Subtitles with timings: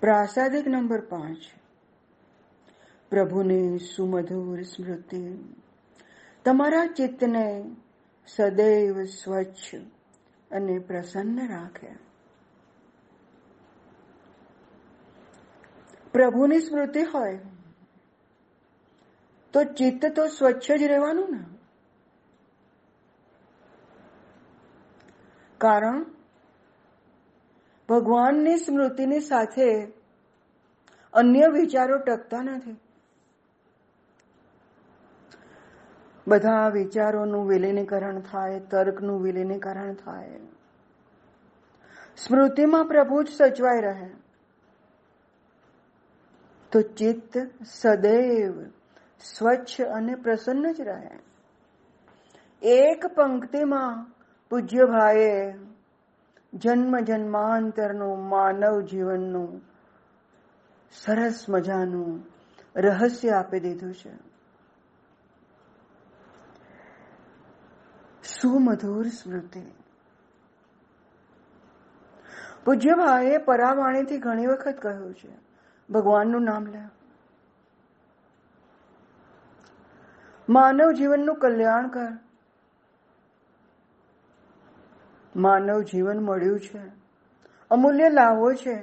[0.00, 1.38] પ્રાસાદિક number પાંચ.
[3.10, 5.44] પ્રભુની સુમધુર સ્મૃતિ.
[6.44, 7.76] તમારા ચિત્તને
[8.26, 9.74] સદૈવ સ્વચ્છ
[10.50, 11.88] અને પ્રસન્ન રાખે.
[16.12, 17.38] પ્રભુની સ્મૃતિ હોય
[19.52, 21.58] તો ચિત્ત તો સ્વચ્છ જ રહેવાનું ને.
[25.58, 26.15] કારણ
[27.88, 29.88] ભગવાનની સ્મૃતિની સાથે
[31.12, 32.76] અન્ય વિચારો ટકતા નથી.
[36.28, 40.38] બધા વિચારોનું વિલીનીકરણ થાય, તર્કનું વિલીનીકરણ થાય.
[42.16, 44.10] સ્મૃતિમાં પ્રભુ જ સચવાઈ રહે.
[46.72, 48.62] તો ચિત્ત સદૈવ
[49.20, 51.18] સ્વચ્છ અને પ્રસન્ન જ રહે.
[52.62, 54.12] એક પંક્તિમાં
[54.50, 55.54] પૂજ્ય ભાઈએ
[56.54, 59.62] જન્મ જન્માંતરનું, માનવ જીવનનું,
[60.92, 62.26] સરસ મજાનું
[62.76, 64.12] રહસ્ય આપી દીધું છે.
[68.24, 69.60] સુમધુર સ્મૃતિ.
[72.64, 75.38] પૂજ્યભાઈએ પરાવાણીથી ઘણી વખત કહ્યું છે,
[75.90, 76.80] ભગવાનનું નામ લે.
[80.48, 82.25] માનવ જીવનનું કલ્યાણ કર.
[85.36, 86.80] માનવ જીવન મળ્યું છે.
[87.70, 88.82] અમૂલ્ય લાવો છે.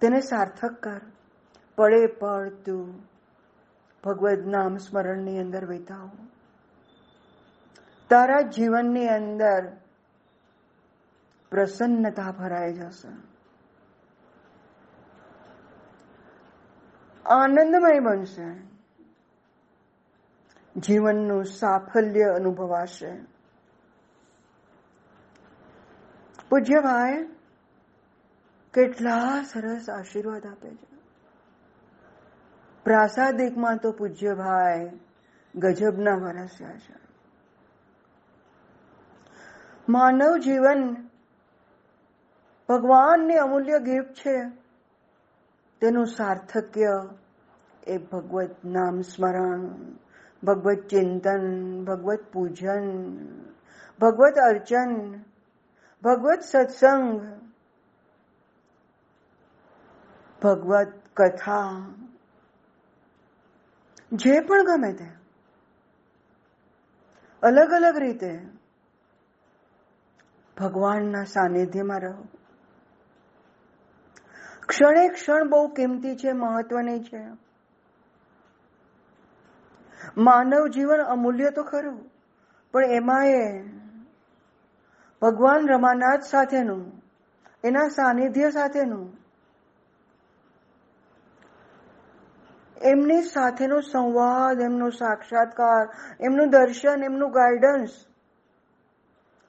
[0.00, 1.00] તેને સાર્થક કર.
[1.76, 3.08] પડે પડ તું.
[4.04, 6.28] ભગવદ નામ સ્મરણની અંદર વિતાવો.
[8.08, 9.76] તારા જીવનની અંદર
[11.50, 13.08] પ્રસન્નતા ભરાઈ જશે.
[17.26, 18.54] આનંદમય બનશે.
[20.76, 23.37] જીવનનું સાફલ્ય અનુભવાશે.
[26.48, 27.24] પૂજ્ય ભાઈ
[28.74, 30.98] કેટલા સરસ આશીર્વાદ આપે છે.
[32.84, 35.00] પ્રાસાદિકમાં તો પૂજ્ય ભાઈ
[35.54, 36.94] ગજબના વરસ્યા છે.
[39.88, 40.94] માનવ જીવન
[42.68, 44.42] ભગવાનની અમૂલ્ય ગિફ્ટ છે.
[45.80, 47.08] તેનું સાર્થક્ય
[47.86, 49.66] એ ભગવત નામ સ્મરણ,
[50.44, 53.16] ભગવત ચિંતન, ભગવત પૂજન,
[54.00, 55.20] ભગવત અર્ચન
[56.02, 57.20] ભગવત સત્સંગ,
[60.42, 61.94] ભગવત કથા,
[64.12, 65.08] જે પણ ગમે તે,
[67.42, 68.38] અલગ અલગ રીતે
[70.56, 72.28] ભગવાનના સાનિધ્યમાં રહો.
[74.68, 77.22] ક્ષણે ક્ષણ બહુ કિંમતી છે, મહત્વની છે.
[80.16, 82.10] માનવ જીવન અમૂલ્ય તો ખરું,
[82.72, 83.77] પણ એમાં એ
[85.22, 87.02] ભગવાન રમાનાથ સાથેનું,
[87.64, 89.18] એના સાનિધ્ય સાથેનું,
[92.82, 95.88] એમની સાથેનો સંવાદ, એમનો સાક્ષાત્કાર,
[96.20, 97.88] એમનું દર્શન, એમનું ગાઈડન્સ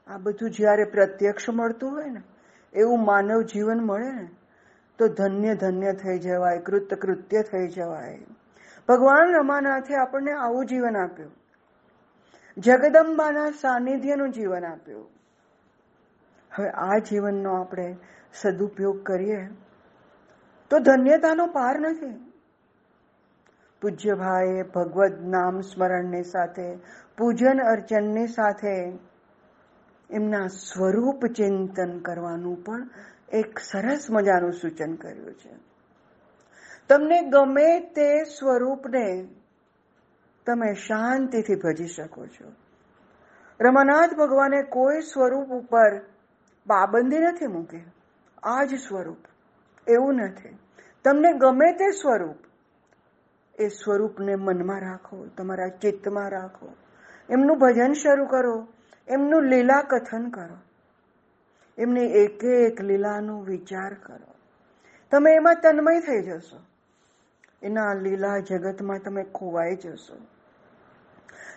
[0.07, 2.21] આ બધું જ્યારે પ્રત્યક્ષ મળતું હોય ને,
[2.73, 4.29] એવું માનવ જીવન મળે ને,
[4.97, 8.19] તો ધન્ય ધન્ય થઈ જવાય કૃત્ય કૃત્ય થઈ જવાય.
[8.89, 11.31] ભગવાન રમાનાથે આપણને આવું જીવન આપ્યું.
[12.57, 15.18] જગદંબાના સાનિધ્યનું જીવન આપ્યું.
[16.59, 17.97] હવે આ જીવનનો આપણે
[18.33, 19.47] સદુપયોગ કરીએ
[20.69, 22.31] તો ધન્યતાનો પાર નથી.
[23.81, 26.75] પૂજ્ય ભાઈએ ભગવદ નામ સ્મરણની સાથે,
[27.17, 28.99] પૂજન અર્ચનની સાથે
[30.09, 32.89] એમના સ્વરૂપ ચિંતન કરવાનું પણ
[33.33, 35.49] એક સરસ મજાનું સૂચન કર્યું છે.
[36.89, 39.27] તમને ગમે તે સ્વરૂપને
[40.45, 42.51] તમે શાંતિથી ભજી શકો છો.
[43.61, 46.01] રમાનાથ ભગવાને કોઈ સ્વરૂપ ઉપર
[46.69, 47.85] પાબંદી નથી મૂકી.
[48.43, 49.17] આ જ સ્વરૂપ.
[49.87, 50.57] એવું નથી.
[51.03, 52.35] તમને ગમે તે સ્વરૂપ,
[53.59, 56.75] એ સ્વરૂપને મનમાં રાખો, તમારા ચિત્તમાં રાખો.
[57.29, 58.67] એમનું ભજન શરૂ કરો,
[59.07, 60.57] એમનું લીલા કથન કરો.
[61.77, 64.35] એમની એકે એક લીલાનું વિચાર કરો.
[65.11, 66.57] તમે એમાં તન્મય થઈ જશો.
[67.61, 70.17] એના લીલા જગતમાં તમે ખોવાઈ જશો.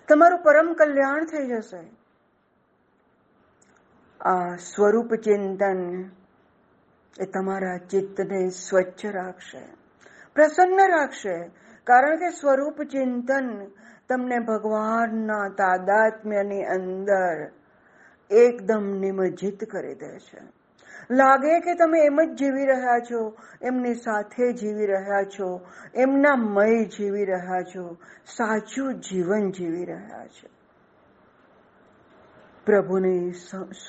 [0.09, 2.02] તમારું પરમ કલ્યાણ થઈ જશે.
[4.23, 6.11] આ સ્વરૂપ ચિંતન
[7.21, 9.63] એ તમારા ચિત્તને સ્વચ્છ રાખશે,
[10.35, 11.51] પ્રસન્ન રાખશે.
[11.85, 13.67] કારણ કે સ્વરૂપ ચિંતન
[14.09, 17.51] તમને ભગવાનના તાદાત્મ્યની અંદર
[18.31, 20.41] એકદમ નિમજ્જિત કરી દે છે.
[21.11, 25.61] લાગે કે તમે એમ જ જીવી રહ્યા છો, એમની સાથે જીવી રહ્યા છો,
[25.95, 27.97] એમના મય જીવી રહ્યા છો,
[28.27, 30.62] સાચું જીવન જીવી રહ્યા છે.
[32.67, 33.33] પ્રભુની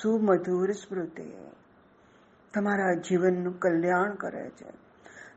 [0.02, 1.30] સુમધુર સ્મૃતિ.
[2.54, 4.70] તમારા જીવનનું કલ્યાણ કરે છે.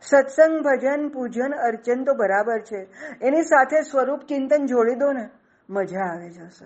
[0.02, 2.88] સત્સંગ, ભજન, પૂજન, અર્ચન તો બરાબર છે.
[3.22, 5.30] એની સાથે સ્વરૂપ ચિંતન જોડી દો ને,
[5.70, 6.66] મજા આવી જશે.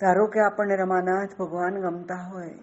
[0.00, 2.54] ધારો કે આપણને રમાનાથ ભગવાન ગમતા હોય,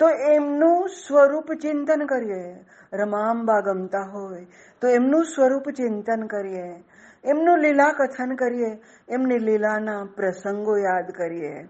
[0.00, 2.44] તો એમનું સ્વરૂપ ચિંતન કરીએ.
[2.92, 4.46] રમાંબા ગમતા હોય,
[4.80, 6.84] તો એમનું સ્વરૂપ ચિંતન કરીએ.
[7.24, 8.70] એમનું લીલા કથન કરીએ,
[9.08, 11.68] એમની લીલાના પ્રસંગો યાદ કરીએ.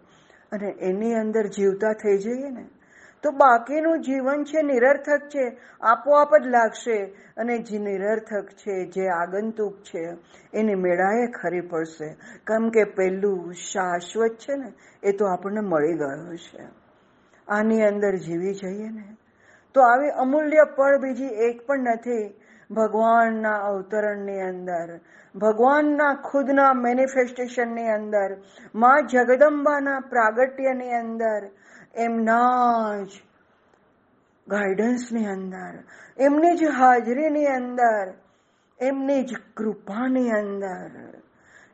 [0.53, 2.67] અને એની અંદર જીવતા થઈ જઈએ ને,
[3.23, 7.05] તો બાકીનું જીવન છે નિરર્થક છે, આપોઆપ જ લાગશે.
[7.37, 10.17] અને જે નિરર્થક છે, જે આગંતુક છે,
[10.55, 12.17] એની મેળાએ ખરી પડશે.
[12.47, 14.73] કેમ કે પહેલું શાશ્વત છે ને,
[15.03, 16.89] એ તો આપણને મળી ગયું છે.
[17.49, 19.17] આની અંદર જીવી જઈએ ને,
[19.75, 22.35] તો આવી અમૂલ્ય પળ બીજી એક પણ નથી.
[22.71, 25.01] ભગવાનના અવતરણની અંદર,
[25.35, 28.37] ભગવાનના ખુદના મેનિફેસ્ટેશનની અંદર,
[28.75, 31.43] માં જગદંબાના પ્રાગટ્યની અંદર,
[31.95, 33.23] એમના જ
[34.49, 35.75] ગાઈડન્સની અંદર,
[36.19, 38.13] એમની જ હાજરીની અંદર,
[38.81, 40.91] એમની જ કૃપાની અંદર,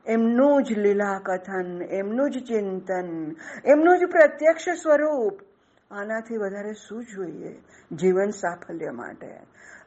[0.07, 5.41] એમનું જ લીલા કથન એમનું જ ચિંતન, એમનું જ પ્રત્યક્ષ સ્વરૂપ
[5.91, 7.63] આનાથી વધારે શું જોઈએ?
[7.93, 9.39] જીવન સાફલ્ય માટે.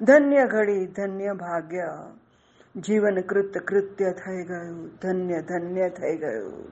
[0.02, 1.88] ધન્ય ઘડી, ધન્ય ભાગ્ય.
[2.76, 4.88] જીવન કૃત, કૃત્ય થઈ ગયું.
[4.88, 6.72] ધન્ય ધન્ય થઈ ગયું.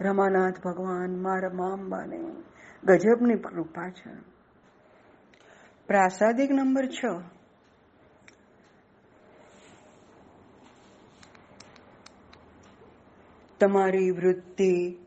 [0.00, 2.20] રમાનાથ ભગવાન મારા મામબાને
[2.84, 4.14] ગજબની કૃપા છે.
[5.86, 7.04] પ્રાસાદિક નંબર છ.
[13.60, 14.98] તમારી વૃત્તિ,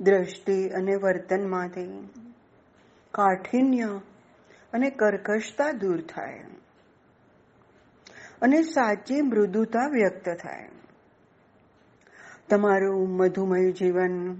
[0.00, 2.08] દ્રષ્ટિ અને વર્તનમાંથી
[3.16, 4.00] કાઠિન્ય
[4.72, 6.44] અને કર્કશતા દૂર થાય.
[8.42, 10.68] અને સાચી મૃદુતા વ્યક્ત થાય.
[12.48, 14.36] તમારું મધુમય જીવન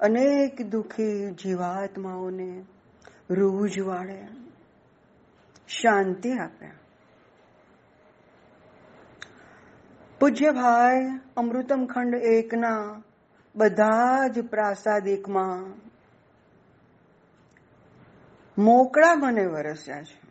[0.00, 2.64] અનેક દુઃખી જીવાત્માઓને
[3.30, 4.26] રૂજ વાળે,
[5.68, 6.70] શાંતિ આપે.
[10.20, 13.02] પૂજ્ય ભાઈ અમૃતમ ખંડ એકના
[13.56, 15.85] બધા જ પ્રાસાદિકમાં
[18.58, 20.26] મોકળા મને વરસ્યા છે.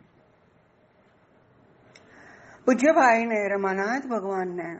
[2.64, 4.78] પૂજ્ય ભાઈને રમાનાથ ભગવાનને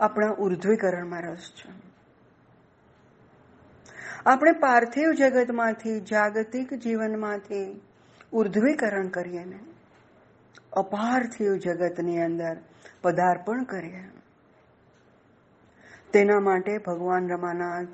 [0.00, 1.72] આપણા ઉર્ધ્વીકરણમાં રસ છે.
[4.26, 7.80] આપણે પાર્થિવ જગતમાંથી જાગતિક જીવનમાંથી
[8.32, 9.58] ઉર્ધ્વીકરણ કરીએ ને,
[10.72, 12.56] અપાર્થિવ જગતની અંદર
[13.02, 14.04] પદાર્પણ કરીએ.
[16.12, 17.88] તેના માટે ભગવાન રમાનાથ,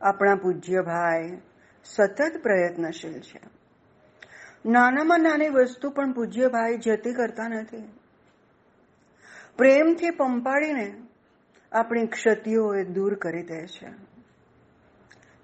[0.00, 1.40] આપણા પૂજ્ય ભાઈ
[1.94, 3.40] સતત પ્રયત્નશીલ છે.
[4.66, 7.88] નાનામાં નાની વસ્તુ પણ પૂજ્ય ભાઈ જતી કરતા નથી.
[9.56, 11.02] પ્રેમથી પંપાડીને
[11.72, 13.88] આપણી ક્ષતિઓ એ દૂર કરી દે છે.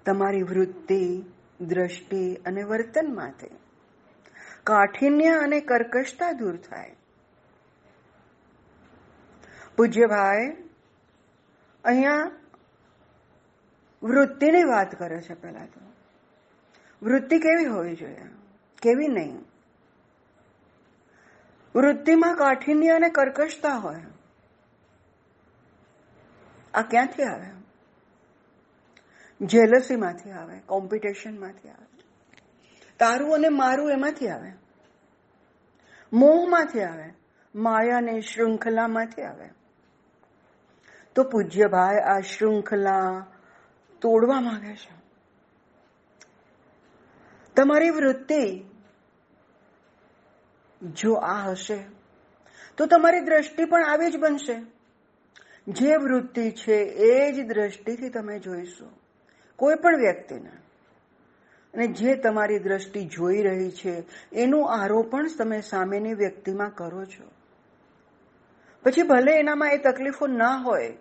[0.05, 1.23] તમારી વૃત્તિ,
[1.61, 3.47] દ્રષ્ટિ અને વર્તનમાંથી
[4.63, 6.95] કાઠિન્ય અને કર્કશતા દૂર થાય.
[9.77, 10.47] પૂજ્ય ભાઈ,
[11.83, 12.31] અહીંયા
[14.03, 15.82] વૃત્તિની વાત કરે છે પહેલા તો.
[17.03, 18.25] વૃત્તિ કેવી હોવી જોઈએ?
[18.81, 19.37] કેવી નહીં?
[21.75, 24.03] વૃત્તિમાં કાઠિન્ય અને કર્કશતા હોય.
[26.73, 27.45] આ ક્યાંથી આવે?
[29.41, 32.03] જેલસીમાંથી આવે, કોમ્પિટિશનમાંથી આવે.
[32.99, 34.53] તારું અને મારું એમાંથી આવે.
[36.13, 37.13] મોહમાંથી આવે
[37.55, 39.49] માયાની શૃંખલામાંથી આવે.
[41.15, 43.25] તો પૂજ્ય ભાઈ આ શૃંખલા
[44.01, 45.02] તોડવા માંગે છે.
[47.55, 48.63] તમારી વૃત્તિ
[50.93, 51.77] જો આ હશે,
[52.77, 54.55] તો તમારી દ્રષ્ટિ પણ આવી જ બનશે.
[55.67, 58.89] જે વૃત્તિ છે, એ જ દ્રષ્ટિથી તમે જોઈશો,
[59.55, 60.51] કોઈ પણ વ્યક્તિને.
[61.73, 67.31] અને જે તમારી દ્રષ્ટિ જોઈ રહી છે, એનું આરોપણ તમે સામેની વ્યક્તિમાં કરો છો.
[68.83, 70.97] પછી ભલે એનામાં એ તકલીફો ના હોય,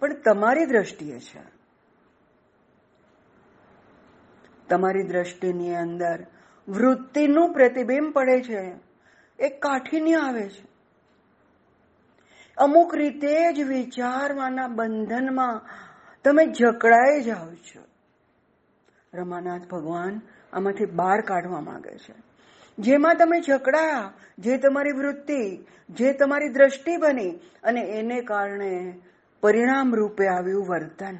[0.00, 1.55] પણ તમારી દ્રષ્ટિએ છે.
[4.68, 6.26] તમારી દ્રષ્ટિની અંદર.
[6.68, 8.74] વૃત્તિનું પ્રતિબિંબ પડે છે.
[9.38, 10.76] એ કાઠિન્ય આવે છે.
[12.58, 15.60] અમુક રીતે જ વિચારવાના બંધનમાં
[16.24, 17.82] તમે જકડાઈ જાઓ છો.
[19.14, 20.20] રમાનાથ ભગવાન
[20.52, 22.14] આમાંથી બહાર કાઢવા માંગે છે.
[22.78, 27.30] જેમાં તમે જકડાયા, જે તમારી વૃત્તિ, જે તમારી દ્રષ્ટિ બની
[27.62, 29.00] અને એને કારણે
[29.40, 31.16] પરિણામ રૂપે આવ્યું વર્તન.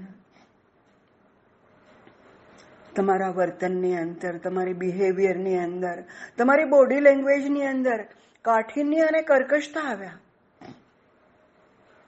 [2.97, 6.05] તમારા વર્તનની અંદર, તમારી બિહેવિયરની અંદર,
[6.39, 8.07] તમારી બોડી લેંગ્વેજની અંદર
[8.43, 10.19] કાઠિન્ય અને કર્કશતા આવ્યા.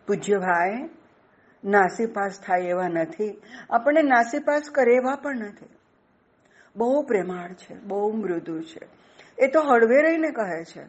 [0.06, 0.88] પૂજ્ય ભાઈ,
[1.64, 3.42] નાસીપાસ થાય એવા નથી.
[3.70, 5.66] આપણને નાસીપાસ કરે એવા પણ નથી.
[6.76, 8.86] બહુ પ્રેમાળ છે, બહુ મૃદુ છે.
[9.38, 10.82] એ તો હળવે રહીને કહે છે,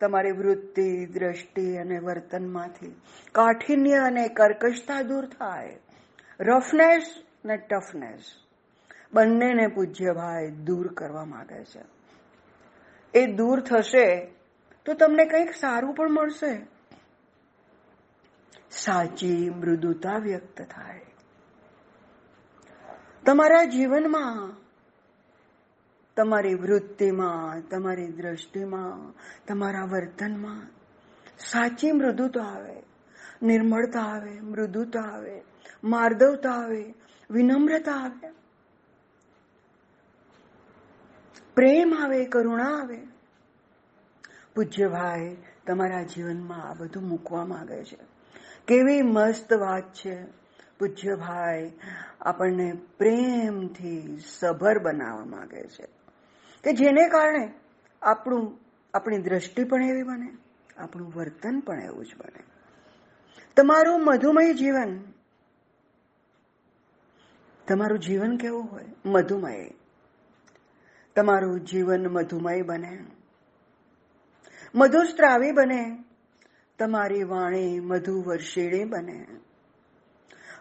[0.00, 3.00] તમારી વૃત્તિ, દ્રષ્ટિ અને વર્તનમાંથી
[3.32, 5.78] કાઠિન્ય અને કર્કશતા દૂર થાય.
[6.40, 8.41] રફનેસ ને ટફનેસ
[9.12, 11.84] બંનેને પૂજ્ય ભાઈ દૂર કરવા માંગે છે.
[13.14, 14.34] એ દૂર થશે
[14.84, 16.66] તો તમને કંઈક સારું પણ મળશે.
[18.70, 21.00] સાચી મૃદુતા વ્યક્ત થાય.
[23.26, 24.62] તમારા જીવનમાં,
[26.16, 29.14] તમારી વૃત્તિમાં, તમારી દ્રષ્ટિમાં,
[29.46, 30.66] તમારા વર્તનમાં
[31.38, 32.82] સાચી મૃદુતા આવે,
[33.42, 35.42] નિર્મળતા આવે, મૃદુતા આવે,
[35.84, 36.94] માર્દવતા આવે,
[37.30, 38.41] વિનમ્રતા આવે.
[41.54, 42.98] પ્રેમ આવે, કરુણા આવે.
[44.54, 47.98] પૂજ્ય ભાઈ, તમારા જીવનમાં આ બધું મૂકવા માંગે છે.
[48.66, 50.42] કેવી મસ્ત વાત છે.
[50.78, 51.72] પૂજ્ય ભાઈ,
[52.20, 55.86] આપણને પ્રેમથી સભર બનાવવા માંગે છે.
[56.64, 57.52] કે જેને કારણે
[58.02, 58.58] આપણું,
[58.94, 60.36] આપણી દ્રષ્ટિ પણ એવી બને,
[60.76, 62.42] આપણું વર્તન પણ એવું જ બને.
[63.56, 65.00] તમારું મધુમય જીવન,
[67.68, 68.84] તમારું જીવન કેવું હોય?
[69.06, 69.81] મધુમય.
[71.16, 73.04] તમારું જીવન મધુમય બને.
[74.74, 76.04] મધુસ્ત્રાવી બને.
[76.78, 79.26] તમારી વાણી મધુ વર્ષીણી બને.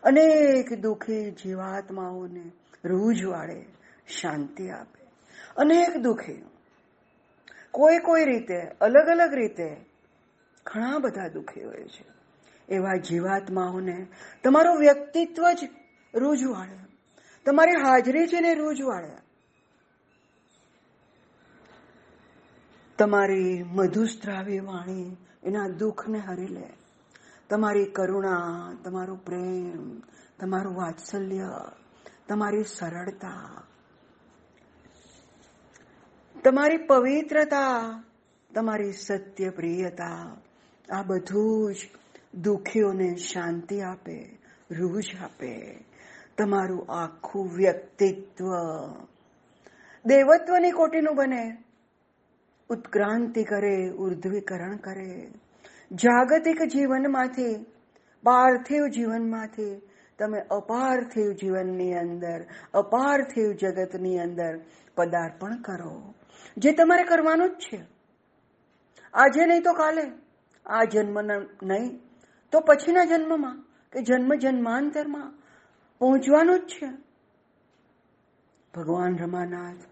[0.04, 2.52] અનેક દુઃખી જીવાત્માઓને
[2.86, 3.66] રૂજ વાળે
[4.08, 5.06] શાંતિ આપે.
[5.58, 6.46] અનેક દુઃખી.
[7.72, 9.86] કોઈ કોઈ રીતે, અલગ અલગ રીતે
[10.66, 12.06] ઘણા બધા દુઃખી હોય છે.
[12.70, 14.08] એવા જીવાત્માઓને
[14.44, 15.70] તમારું વ્યક્તિત્વ જ
[16.14, 16.78] રૂજવાળે
[17.46, 18.82] તમારી હાજરી છે ને રૂજ
[23.02, 26.70] તમારી મધુસ્ત્રાવી વાણી એના દુઃખને હરી લે.
[27.50, 30.00] તમારી કરુણા, તમારું પ્રેમ,
[30.40, 31.50] તમારું વાત્સલ્ય,
[32.28, 33.64] તમારી સરળતા.
[36.44, 38.04] તમારી પવિત્રતા,
[38.56, 40.38] તમારી સત્ય પ્રિયતા
[40.92, 41.78] આ બધું જ
[42.42, 44.40] દુઃખીઓને શાંતિ આપે,
[44.72, 45.86] રૂજ આપે.
[46.38, 48.46] તમારું આખું વ્યક્તિત્વ
[50.06, 51.64] દેવત્વની કોટીનું બને.
[52.72, 55.32] ઉત્ક્રાંતિ કરે, ઉર્ધ્વીકરણ કરે.
[55.92, 57.66] જાગતિક જીવનમાંથી,
[58.24, 59.82] પાર્થિવ જીવનમાંથી,
[60.20, 64.60] તમે અપાર્થિવ જીવનની અંદર, અપાર્થિવ જગતની અંદર
[64.96, 66.14] પદાર્પણ કરો.
[66.58, 67.86] જે તમારે કરવાનું જ છે.
[69.14, 70.12] આજે નહીં તો કાલે.
[70.66, 71.22] આ જન્મ
[71.64, 72.00] નહીં.
[72.52, 75.34] તો પછીના જન્મમાં કે જન્મ જન્માંતરમાં
[76.00, 76.90] પહોંચવાનું જ છે.
[78.76, 79.91] ભગવાન રમાનાથ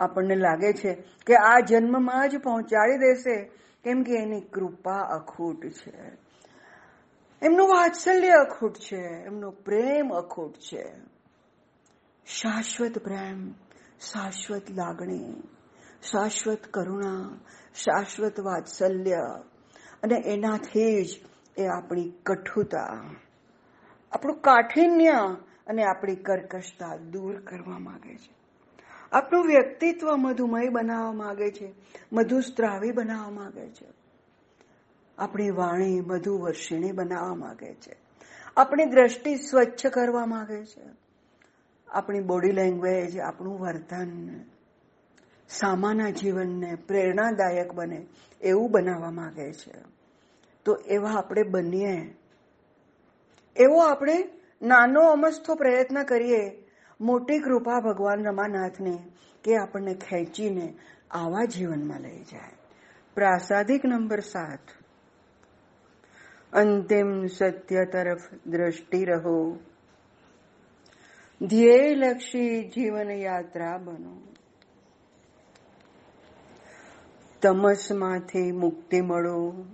[0.00, 0.94] આપણને લાગે છે
[1.26, 3.50] કે આ જન્મમાં જ પહોંચાડી દેશે,
[3.84, 5.96] કેમ કે એની કૃપા અખૂટ છે.
[7.42, 10.92] એમનું વાત્સલ્ય અખૂટ છે, એમનો પ્રેમ અખૂટ છે.
[12.26, 13.52] શાશ્વત પ્રેમ,
[14.00, 15.40] શાશ્વત લાગણી,
[16.02, 17.38] શાશ્વત કરુણા,
[17.74, 19.16] શાશ્વત વાત્સલ્ય,
[20.02, 21.20] અને એનાથી જ
[21.56, 23.04] એ આપણી કઠુતા,
[24.12, 25.10] આપણું કાઠિન્ય
[25.66, 28.39] અને આપણી કર્કશતા દૂર કરવા માંગે છે.
[29.12, 31.72] આપણું વ્યક્તિત્વ મધુમય બનાવવા માંગે છે.
[32.12, 33.86] મધુસ્ત્રાવી બનાવવા માંગે છે.
[35.18, 37.96] આપણી વાણી મધુ વર્ષિણી બનાવવા માંગે છે.
[38.56, 40.82] આપણી દ્રષ્ટિ સ્વચ્છ કરવા માંગે છે.
[41.88, 44.40] આપણી બોડી લેંગ્વેજ, આપણું વર્તન
[45.48, 48.06] સામાના જીવનને પ્રેરણાદાયક બને
[48.40, 49.74] એવું બનાવવા માંગે છે.
[50.64, 52.16] તો એવા આપણે બનીએ.
[53.56, 54.28] એવો આપણે
[54.62, 56.59] નાનો અમસ્તો પ્રયત્ન કરીએ
[57.00, 58.98] મોટી કૃપા ભગવાન રમાનાથને
[59.44, 60.74] કે આપણને ખેંચીને
[61.10, 62.52] આવા જીવનમાં લઈ જાય.
[63.14, 64.58] પ્રાસાદિક નંબર સાત.
[66.52, 69.58] અંતિમ સત્ય તરફ દ્રષ્ટિ રહો.
[71.42, 74.22] ધ્યેયલક્ષી જીવન યાત્રા બનો.
[77.42, 79.64] તમસમાંથી મુક્તિ મળો.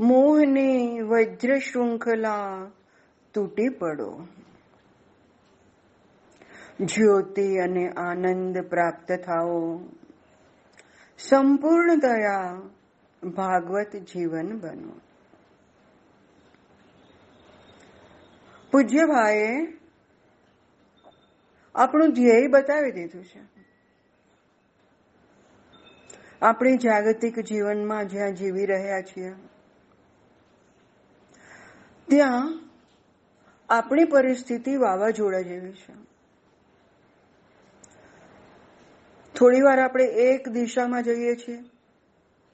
[0.00, 2.66] મોહની વજ્ર શૃંખલા
[3.34, 4.26] તૂટી પડો.
[6.80, 9.80] જ્યોતિ અને આનંદ પ્રાપ્ત થાઓ.
[11.18, 12.60] સંપૂર્ણતયા
[13.22, 15.00] ભાગવત જીવન બનો.
[18.72, 19.78] પૂજ્યભાઈએ
[21.74, 23.40] આપણું ધ્યેય બતાવી દીધું છે.
[26.42, 29.32] આપણે જાગતિક જીવનમાં જ્યાં જીવી રહ્યા છીએ,
[32.08, 32.60] ત્યાં
[33.68, 36.05] આપણી પરિસ્થિતિ વાવાઝોડા જેવી છે.
[39.36, 41.62] થોડી વાર આપણે એક દિશામાં જઈએ છીએ,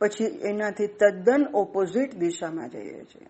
[0.00, 3.26] પછી એનાથી તદ્દન ઓપોઝિટ દિશામાં જઈએ છીએ.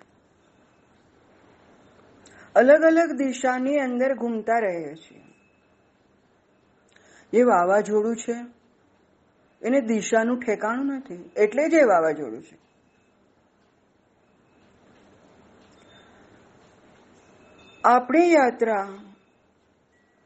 [2.55, 5.23] અલગ અલગ દિશાની અંદર ઘૂમતા રહીએ છીએ.
[7.33, 8.37] એ વાવાઝોડું છે.
[9.67, 12.59] એને દિશાનું ઠેકાણું નથી, એટલે જ એ વાવાઝોડું છે.
[17.85, 18.89] આપણી યાત્રા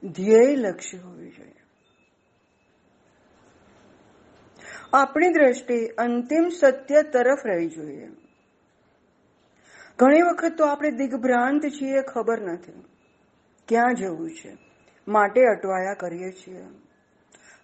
[0.05, 1.66] ધ્યેય લક્ષ્ય હોવી જોઈએ.
[4.97, 8.09] આપણી દ્રષ્ટિ અંતિમ સત્ય તરફ રહેવી જોઈએ.
[9.99, 12.85] ઘણી વખત તો આપણે દિગ્ભ્રાંત છીએ, ખબર નથી.
[13.69, 14.57] ક્યાં જવું છે?
[15.09, 16.67] માટે અટવાયા કરીએ છીએ.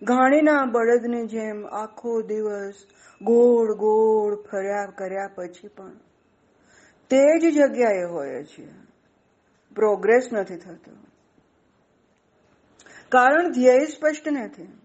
[0.02, 2.74] ઘાણીના બળદની જેમ આખો દિવસ
[3.22, 5.90] ગોળ ગોળ ફર્યા કર્યા પછી પણ
[7.10, 8.72] તે જ જગ્યાએ હોય છીએ
[9.74, 10.92] પ્રોગ્રેસ નથી થતો.
[13.08, 14.81] કારણ ધ્યેય સ્પષ્ટ નથી.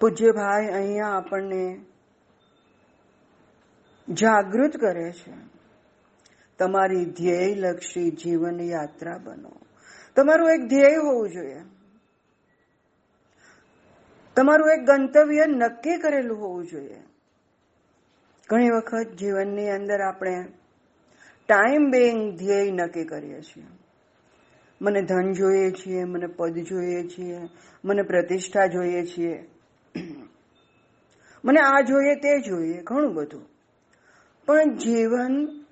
[0.00, 1.80] પૂજ્ય ભાઈ અહીંયા આપણને
[4.12, 5.32] જાગૃત કરે છે.
[6.58, 9.52] તમારી ધ્યેયલક્ષી જીવન યાત્રા બનો.
[10.16, 11.60] તમારું એક ધ્યેય હોવું જોઈએ.
[14.36, 17.02] તમારું એક ગંતવ્ય નક્કી કરેલું હોવું જોઈએ.
[18.50, 20.44] ઘણી વખત જીવનની અંદર આપણે
[21.48, 23.66] ટાઈમ બેંગ ધ્યેય નક્કી કરીએ છીએ.
[24.82, 27.40] મને ધન જોઈએ છીએ, મને પદ જોઈએ છીએ,
[27.84, 29.57] મને પ્રતિષ્ઠા જોઈએ છીએ.
[31.44, 33.48] મને આ જોઈએ, તે જોઈએ, ઘણું બધું.
[34.46, 35.64] પણ જીવન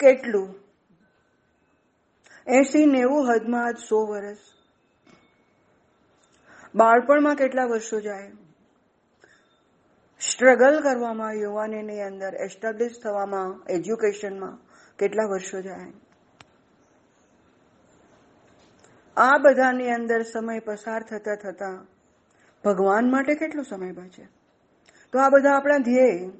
[0.00, 0.54] કેટલું?
[2.46, 4.38] એસી નેવું હદમાં આજ સો વર્ષ
[6.74, 8.32] બાળપણમાં કેટલા વર્ષો જાય?
[10.20, 14.58] સ્ટ્રગલ કરવામાં, યુવાનીની અંદર એસ્ટાબ્લિશ થવામાં, એજ્યુકેશનમાં
[14.98, 15.92] કેટલા વર્ષો જાય?
[19.16, 21.86] આ બધાની અંદર સમય પસાર થતા થતા
[22.64, 24.28] ભગવાન માટે કેટલો સમય બચે?
[25.12, 26.30] તો આ બધા આપણા ધ્યેય.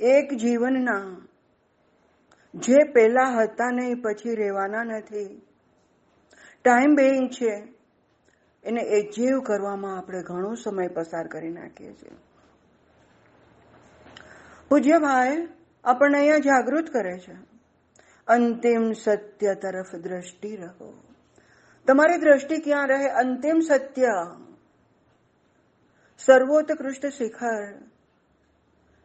[0.00, 1.26] એક જીવનના
[2.54, 5.42] જે પેલા હતા નહીં, પછી રહેવાના નથી.
[6.64, 7.80] ટાઈમ બેઇંગ છે.
[8.64, 12.10] એને એચીવ કરવામાં આપણે ઘણો સમય પસાર કરી નાખીએ છીએ.
[14.68, 15.48] પૂજ્ય ભાઈ
[15.84, 17.50] આપણને અહીંયા જાગૃત કરે છે.
[18.28, 21.02] અંતિમ સત્ય તરફ દ્રષ્ટિ રહો.
[21.86, 23.08] તમારી દ્રષ્ટિ ક્યાં રહે?
[23.08, 24.06] અંતિમ સત્ય.
[26.24, 27.72] સર્વોત્કૃષ્ટ શિખર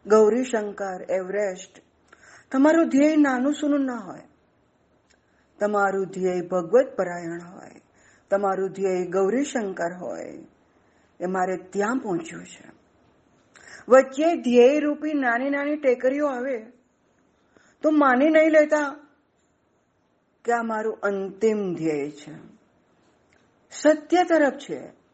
[0.08, 1.82] ગૌરી શંકર એવરેસ્ટ.
[2.52, 4.22] તમારું ધ્યેય નાનું સૂનું ના હોય.
[5.60, 7.82] તમારું ધ્યેય ભગવત પરાયણ હોય.
[8.30, 10.48] તમારું ધ્યેય ગૌરીશંકર હોય.
[11.20, 12.72] એ મારે ત્યાં પહોંચ્યું છે.
[13.88, 16.58] વચ્ચે ધ્યેય રૂપી નાની નાની ટેકરીઓ આવે,
[17.82, 19.08] તો માની નહીં લેતા
[20.46, 22.34] કે આ મારું અંતિમ ધ્યેય છે.
[23.72, 25.05] સત્ય તરફ છે.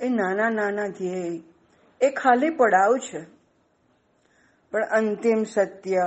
[0.00, 1.42] એ નાના નાના ધ્યેય.
[2.00, 3.26] એ ખાલી પડાવ છે.
[4.70, 5.98] પણ અંતિમ સત્ય.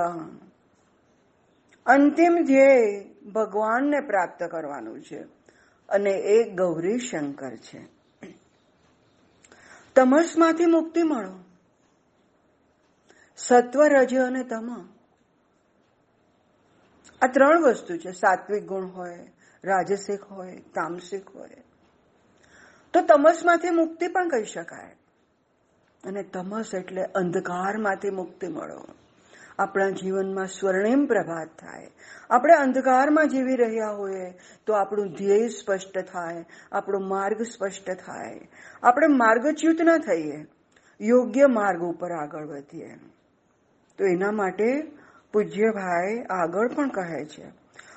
[1.86, 5.22] અંતિમ ધ્યેય ભગવાનને પ્રાપ્ત કરવાનું છે.
[5.88, 7.86] અને એ ગૌરી શંકર છે.
[9.94, 11.44] તમસમાંથી મુક્તિ મળો.
[13.36, 14.88] સત્વ રજ અને તમ.
[17.22, 18.12] આ ત્રણ વસ્તુ છે.
[18.12, 19.32] સાત્વિક ગુણ હોય,
[19.64, 21.73] રાજસિક હોય, તામસિક હોય.
[22.94, 24.96] તો તમસમાંથી મુક્તિ પણ કહી શકાય.
[26.04, 28.84] અને તમસ એટલે અંધકારમાંથી મુક્તિ મળો.
[29.58, 31.90] આપણા જીવનમાં સ્વર્ણિમ પ્રભાત થાય.
[32.30, 34.30] આપણે અંધકારમાં જીવી રહ્યા હોઈએ
[34.66, 38.40] તો આપણું ધ્યેય સ્પષ્ટ થાય, આપણો માર્ગ સ્પષ્ટ થાય.
[38.82, 40.46] આપણે માર્ગચ્યુત ન થઈએ,
[41.00, 42.94] યોગ્ય માર્ગ ઉપર આગળ વધીએ.
[43.98, 44.82] તો એના માટે
[45.32, 47.52] પૂજ્યભાઈ આગળ પણ કહે છે,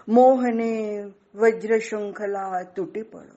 [0.07, 1.03] મોહને
[1.35, 3.36] વજ્ર શૃંખલા તૂટી પડો.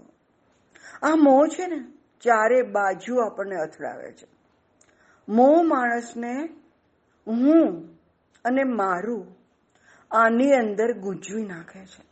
[1.02, 1.84] આ મોહ છે ને,
[2.20, 4.26] ચારે બાજુ આપણને અથડાવે છે.
[5.28, 6.48] મોહ માણસને
[7.26, 7.88] હું
[8.44, 9.36] અને મારું
[10.10, 12.10] આની અંદર ગુંજવી નાખે છે.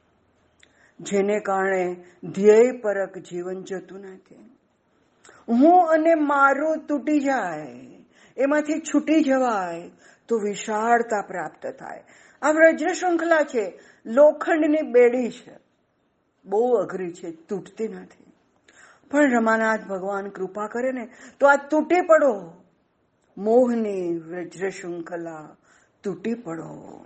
[1.00, 4.58] જેને કારણે ધ્યેય પરક જીવન જતું નથી.
[5.48, 7.66] હું અને મારું તૂટી જાય,
[8.36, 9.90] એમાંથી છૂટી જવાય,
[10.28, 12.04] તો વિશાળતા પ્રાપ્ત થાય.
[12.42, 15.58] આ વ્રજ શૃંખલા છે, લોખંડની બેડી છે.
[16.44, 18.27] બહુ અઘરી છે, તૂટતી નથી.
[19.10, 21.08] પણ રમાનાથ ભગવાન કૃપા કરે ને,
[21.40, 22.64] તો આ તૂટી પડો.
[23.38, 25.56] મોહની વ્રજ્ર શૃંખલા
[26.02, 27.04] તૂટી પડો.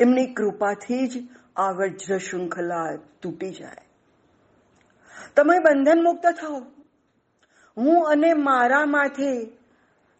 [0.00, 3.90] એમની કૃપાથી જ આ વજ્ર શૃંખલા તૂટી જાય.
[5.36, 6.60] તમે બંધન મુક્ત થાઓ.
[7.76, 9.58] હું અને મારામાંથી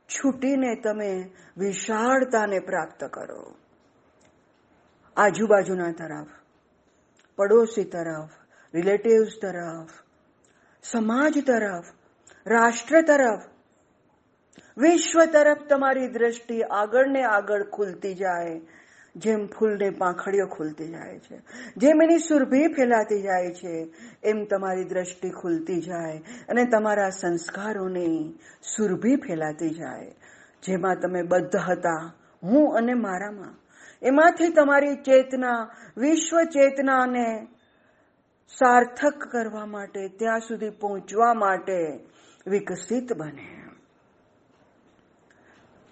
[0.07, 3.55] છૂટીને તમે વિશાળતાને પ્રાપ્ત કરો.
[5.17, 6.27] આજુબાજુના તરફ,
[7.37, 8.31] પડોશી તરફ,
[8.75, 10.04] રિલેટિવ્સ તરફ
[10.93, 11.85] સમાજ તરફ,
[12.47, 13.41] રાષ્ટ્ર તરફ,
[14.79, 18.61] વિશ્વ તરફ તમારી દ્રષ્ટિ આગળ ને આગળ ખુલતી જાય.
[19.17, 21.39] જેમ ફૂલને પાંખડીઓ ખુલતી જાય છે,
[21.77, 23.93] જેમ એની સુરભી ફેલાતી જાય છે,
[24.25, 26.19] એમ તમારી દ્રષ્ટિ ખુલતી જાય
[26.49, 28.39] અને તમારા સંસ્કારોની
[28.77, 30.15] સુરભી ફેલાતી જાય.
[30.63, 33.55] જેમાં તમે બદ્ધ હતા, હું અને મારામાં.
[34.03, 37.54] એમાંથી તમારી ચેતના, વિશ્વ ચેતનાને
[38.49, 42.01] સાર્થક કરવા માટે, ત્યાં સુધી પહોંચવા માટે
[42.47, 43.65] વિકસિત બને.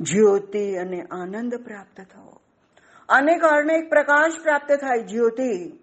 [0.01, 2.41] જ્યોતિ અને આનંદ પ્રાપ્ત થવો.
[3.09, 5.79] આને કારણે એક પ્રકાશ પ્રાપ્ત થાય જ્યોતિ.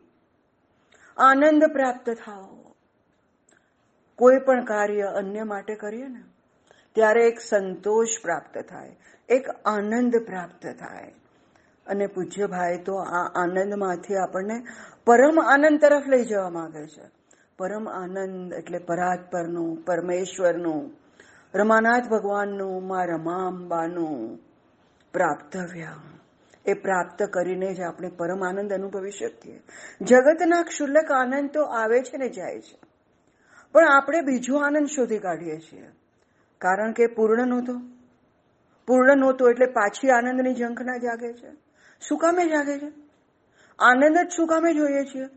[1.17, 2.75] આનંદ પ્રાપ્ત થાવો
[4.15, 6.23] કોઈ પણ કાર્ય અન્ય માટે કરીએ ને,
[6.95, 8.95] ત્યારે એક સંતોષ પ્રાપ્ત થાય,
[9.29, 11.13] એક આનંદ પ્રાપ્ત થાય.
[11.85, 14.63] અને પૂજ્ય ભાઈ તો આ આનંદમાંથી આપણને
[15.05, 17.09] પરમ આનંદ તરફ લઈ જવા માંગે છે.
[17.57, 20.91] પરમ આનંદ એટલે પરાત્પરનું, પરમેશ્વરનું,
[21.55, 24.39] રમાનાથ ભગવાનનું, મા રમાંબાનું,
[25.13, 25.87] પ્રાપ્તવ્ય.
[26.65, 29.61] એ પ્રાપ્ત કરીને જ આપણે પરમ આનંદ અનુભવી શકીએ.
[30.01, 32.79] જગતના ક્ષુલ્લક આનંદ તો આવે છે ને જાય છે.
[33.71, 35.87] પણ આપણે બીજો આનંદ શોધી કાઢીએ છીએ.
[36.57, 37.73] કારણ કે પૂર્ણ નહોતો
[38.87, 41.68] પૂર્ણ નહોતો એટલે પાછી આનંદની ઝંખના જાગે છે.
[42.01, 42.91] શું કામે જાગે છે?
[43.79, 45.29] આનંદ જ શું કામે જોઈએ છીએ?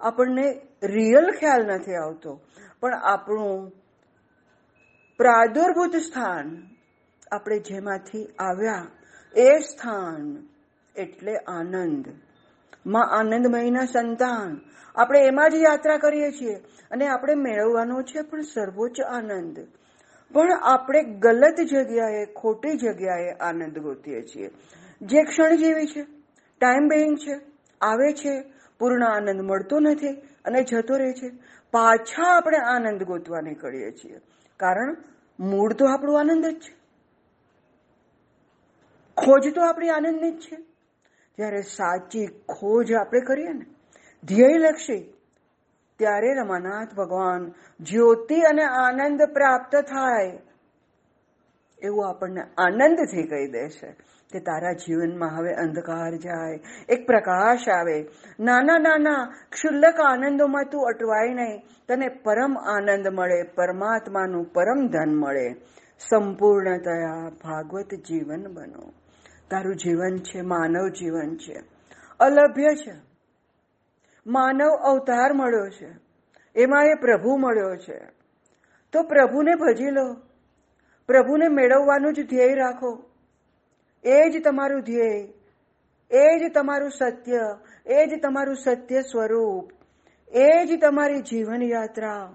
[0.00, 2.40] આપણને રિયલ ખ્યાલ નથી આવતો.
[2.80, 3.70] પણ આપણું
[5.18, 6.66] પ્રાદુર્ભૂત સ્થાન
[7.32, 8.86] આપણે જેમાંથી આવ્યા
[9.36, 10.48] એ સ્થાન
[10.96, 12.08] એટલે આનંદ.
[12.86, 14.60] માં આનંદમયના સંતાન.
[14.94, 16.54] આપણે એમાં જ યાત્રા કરીએ છીએ
[16.90, 19.68] અને આપણે મેળવવાનો છે પણ સર્વોચ્ચ આનંદ.
[20.32, 24.50] પણ આપણે ગલત જગ્યાએ, ખોટી જગ્યાએ આનંદ ગોતીએ છીએ.
[25.02, 26.02] જે ક્ષણ જેવી છે.
[26.60, 27.40] ટાઈમ બેઇંગ છે,
[27.80, 28.42] આવે છે,
[28.78, 30.08] પૂર્ણ આનંદ મળતો નથી
[30.44, 31.30] અને જતો રહે છે.
[31.70, 34.20] પાછા આપણે આનંદ ગોતવા નીકળીએ છીએ.
[34.56, 34.96] કારણ
[35.40, 36.78] મૂળ તો આપણો આનંદ જ છે.
[39.16, 40.56] ખોજ તો આપણી આનંદની જ છે.
[41.36, 43.66] જ્યારે સાચી ખોજ આપણે કરીએ ને
[44.24, 45.14] ધ્યેયલક્ષી
[45.98, 50.38] ત્યારે રમાનાથ ભગવાન જ્યોતિ અને આનંદ પ્રાપ્ત થાય.
[51.82, 53.96] એવું આપણને આનંદથી કહી દે છે
[54.32, 58.08] કે તારા જીવનમાં હવે અંધકાર જાય, એક પ્રકાશ આવે.
[58.40, 61.62] નાના નાના, ક્ષુલ્લક આનંદોમાં તું અટવાય નહીં.
[61.88, 65.52] તને પરમ આનંદ મળે, પરમાત્માનું પરમ ધન મળે.
[65.98, 68.92] સંપૂર્ણતયા ભાગવત જીવન બનો.
[69.50, 71.62] તારું જીવન છે, માનવ જીવન છે.
[72.20, 72.94] અલભ્ય છે.
[74.26, 75.98] માનવ અવતાર મળ્યો છે.
[76.62, 77.98] એમાં એ પ્રભુ મળ્યો છે.
[78.92, 80.27] તો પ્રભુને ભજી લો.
[81.08, 83.10] પ્રભુને મેળવવાનું જ ધ્યેય રાખો.
[84.04, 85.28] એ જ તમારું ધ્યેય.
[86.10, 87.58] એ જ તમારું સત્ય.
[87.86, 89.70] એ જ તમારું સત્ય સ્વરૂપ.
[90.28, 92.34] એ જ તમારી જીવન યાત્રા.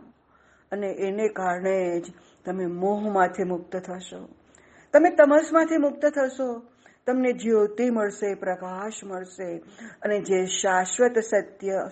[0.71, 2.13] અને એને કારણે જ
[2.45, 4.29] તમે મોહમાંથી મુક્ત થશો.
[4.93, 6.63] તમે તમસમાંથી મુક્ત થશો.
[7.05, 9.63] તમને જ્યોતિ મળશે, પ્રકાશ મળશે,
[10.01, 11.89] અને જે શાશ્વત સત્ય,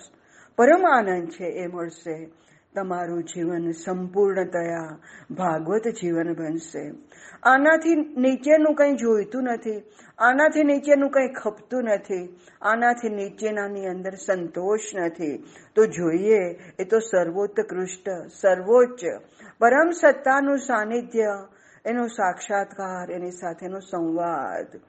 [0.58, 2.32] પરમ આનંદ છે, એ મળશે.
[2.76, 4.98] તમારું જીવન સંપૂર્ણતયા
[5.32, 6.92] ભાગવત જીવન બનશે.
[7.44, 9.84] આનાથી નીચેનું કંઈ જોઈતું નથી,
[10.20, 15.44] આનાથી નીચેનું કંઈ ખપતું નથી, આનાથી નીચેનાની અંદર સંતોષ નથી.
[15.76, 18.10] તો જોઈએ, એ તો સર્વોત્કૃષ્ટ,
[18.42, 19.06] સર્વોચ્ચ,
[19.60, 21.48] પરમ સત્તાનું સાનિધ્ય,
[21.86, 24.80] એનો સાક્ષાત્કાર, એની સાથેનો સંવાદ,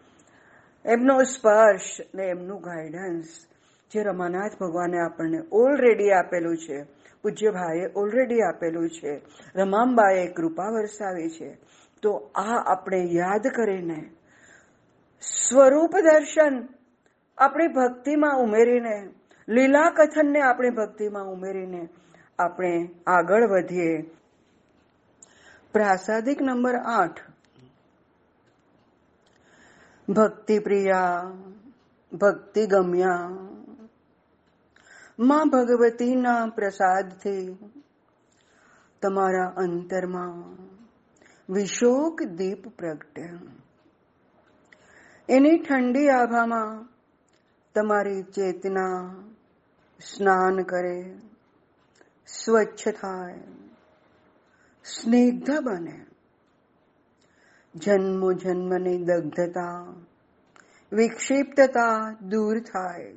[0.84, 3.24] એમનો સ્પર્શ ને એમનું ગાઈડન્સ
[3.90, 7.01] જે રમાનાથ ભગવાને આપણને ઓલરેડી આપેલું છે.
[7.22, 9.22] પૂજ્ય ભાઈએ ઓલરેડી આપેલું છે.
[9.54, 11.58] રમામબાએ કૃપા વરસાવી છે.
[12.02, 14.10] તો આ આપણે યાદ કરીને,
[15.20, 16.68] સ્વરૂપ દર્શન
[17.38, 19.10] આપણી ભક્તિમાં ઉમેરીને,
[19.48, 21.88] લીલા કથનને આપણી ભક્તિમાં ઉમેરીને
[22.38, 24.02] આપણે આગળ વધીએ.
[25.72, 27.32] પ્રાસાદિક નંબર આઠ.
[30.08, 31.30] ભક્તિ પ્રિયા
[32.12, 33.30] ભક્તિ ગમ્યા
[35.18, 37.56] માં ભગવતીના પ્રસાદથી
[39.02, 40.62] તમારા અંતરમાં
[41.52, 43.22] વિશોક દીપ પ્રગટે.
[45.28, 46.88] એની ઠંડી આભામાં
[47.74, 49.14] તમારી ચેતના
[50.00, 51.18] સ્નાન કરે,
[52.26, 53.40] સ્વચ્છ થાય,
[54.84, 56.04] સ્નિગ્ધ બને.
[57.74, 59.94] જન્મો જન્મની દગ્ધતા,
[60.92, 63.14] વિક્ષિપ્તતા દૂર થાય.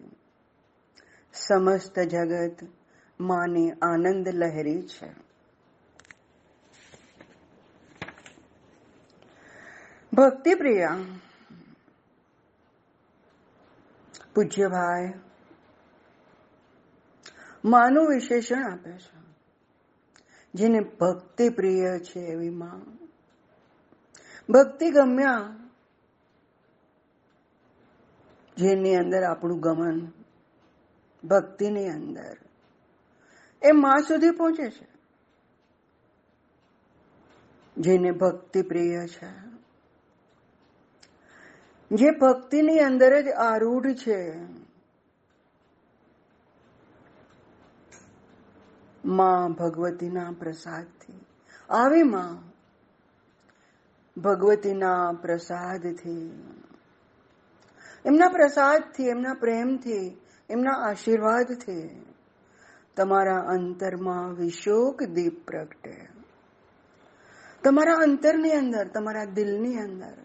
[1.35, 2.57] સમસ્ત જગત
[3.19, 5.25] માને આનંદ લહેરી છે.
[10.13, 10.97] ભક્તિ પ્રિયા
[14.35, 15.13] પૂજ્યભાઈ
[17.65, 19.25] માનું વિશેષણ આપે છે.
[20.53, 22.79] જેને ભક્તિ પ્રિય છે એવી માં.
[24.49, 25.55] ભક્તિ ગમ્યા,
[28.57, 30.11] જેની અંદર આપણું ગમન
[31.27, 32.37] ભક્તિની અંદર.
[33.63, 34.87] એ માં સુધી પહોંચે છે.
[37.77, 39.45] જેને ભક્તિ પ્રિય છે.
[41.91, 44.35] જે ભક્તિની અંદર જ આરૂઢ છે.
[49.05, 51.25] માં ભગવતીના પ્રસાદથી.
[51.69, 52.55] આવી માં
[54.21, 56.29] ભગવતીના પ્રસાદથી.
[58.05, 62.05] એમના પ્રસાદથી, એમના પ્રેમથી એમના આશીર્વાદથી
[62.95, 66.07] તમારા અંતરમાં વિશોક દીપ પ્રગટે.
[67.63, 70.17] તમારા અંતરની અંદર, તમારા દિલની અંદર,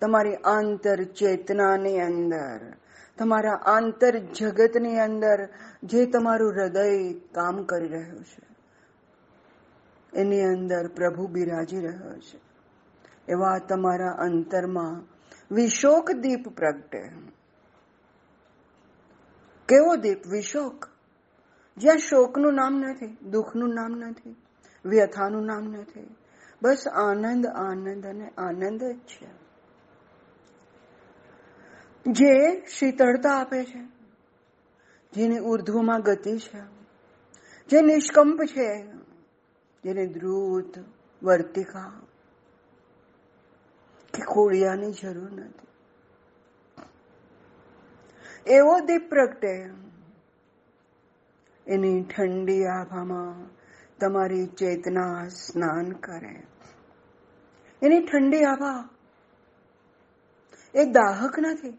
[0.00, 2.76] તમારી આંતર ચેતનાની અંદર,
[3.18, 5.48] તમારા આંતર જગતની અંદર
[5.82, 8.46] જે તમારું હૃદય કામ કરી રહ્યું છે,
[10.20, 12.40] એની અંદર પ્રભુ બિરાજી રહ્યો છે.
[13.28, 15.04] એવા તમારા અંતરમાં
[15.54, 17.10] વિશોક દીપ પ્રગટે.
[19.70, 20.26] કેવો દીપ?
[20.26, 20.88] વિશોક.
[21.76, 24.36] જ્યાં શોકનું નામ નથી દુઃખનું નામ નથી
[24.84, 26.16] વ્યથાનું નામ નથી
[26.62, 29.40] બસ આનંદ આનંદ અને આનંદ જ છે.
[32.06, 33.82] જે શીતળતા આપે છે,
[35.12, 36.60] જેની ઉર્ધ્વમાં ગતિ છે,
[37.68, 38.86] જે નિષ્કંપ છે,
[39.84, 40.74] જેને દ્રુત
[41.22, 42.00] વર્તિકા,
[44.14, 45.69] કે ખોડિયાની જરૂર નથી.
[48.46, 49.70] એવો દીપ પ્રગટે.
[51.66, 53.50] એની ઠંડી આભામાં
[53.98, 56.42] તમારી ચેતના સ્નાન કરે.
[57.82, 58.88] એની ઠંડી આભા
[60.74, 61.78] એ દાહક નથી.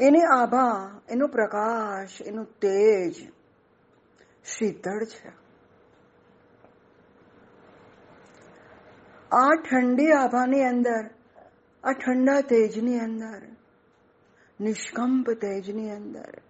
[0.00, 3.32] એની આભા, એનો પ્રકાશ, એનું તેજ
[4.44, 5.28] શીતળ છે.
[9.32, 11.10] આ ઠંડી આભાની અંદર,
[11.84, 13.57] આ ઠંડા તેજની અંદર
[14.60, 16.40] નિષ્કંપ તેજની અંદર.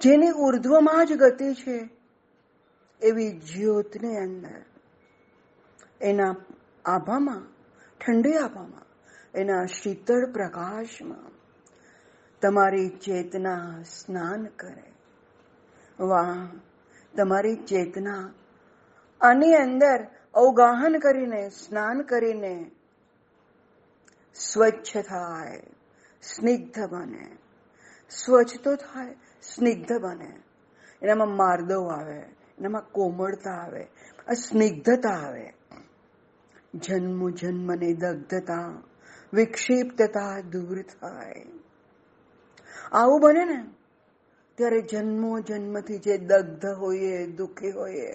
[0.00, 1.90] જેની ઉર્ધ્વમાં જ ગતિ છે,
[3.02, 4.64] એવી જ્યોતની અંદર.
[6.00, 6.36] એના
[6.84, 7.42] આભામાં,
[7.98, 8.82] ઠંડી આભામાં,
[9.34, 11.30] એના શીતળ પ્રકાશમાં
[12.40, 14.92] તમારી ચેતના સ્નાન કરે.
[16.00, 16.48] વાહ,
[17.16, 18.30] તમારી ચેતના
[19.20, 22.70] આની અંદર અવગાહન કરીને, સ્નાન કરીને
[24.40, 25.62] સ્વચ્છ થાય
[26.22, 27.26] સ્નિગ્ધ બને
[28.10, 30.30] સ્વચ્છ તો થાય સ્નિગ્ધ બને
[31.02, 32.18] એનામાં માર્દવ આવે
[32.58, 33.82] એનામાં કોમળતા આવે
[34.26, 35.46] આ સ્નિગ્ધતા આવે
[36.78, 38.68] જન્મ જન્મની દગ્ધતા
[39.32, 41.44] વિક્ષિપ્તતા દૂર થાય
[42.92, 43.58] આવું બને ને
[44.58, 48.14] ત્યારે જન્મો જન્મથી જે દગ્ધ હોઈએ દુઃખી હોઈએ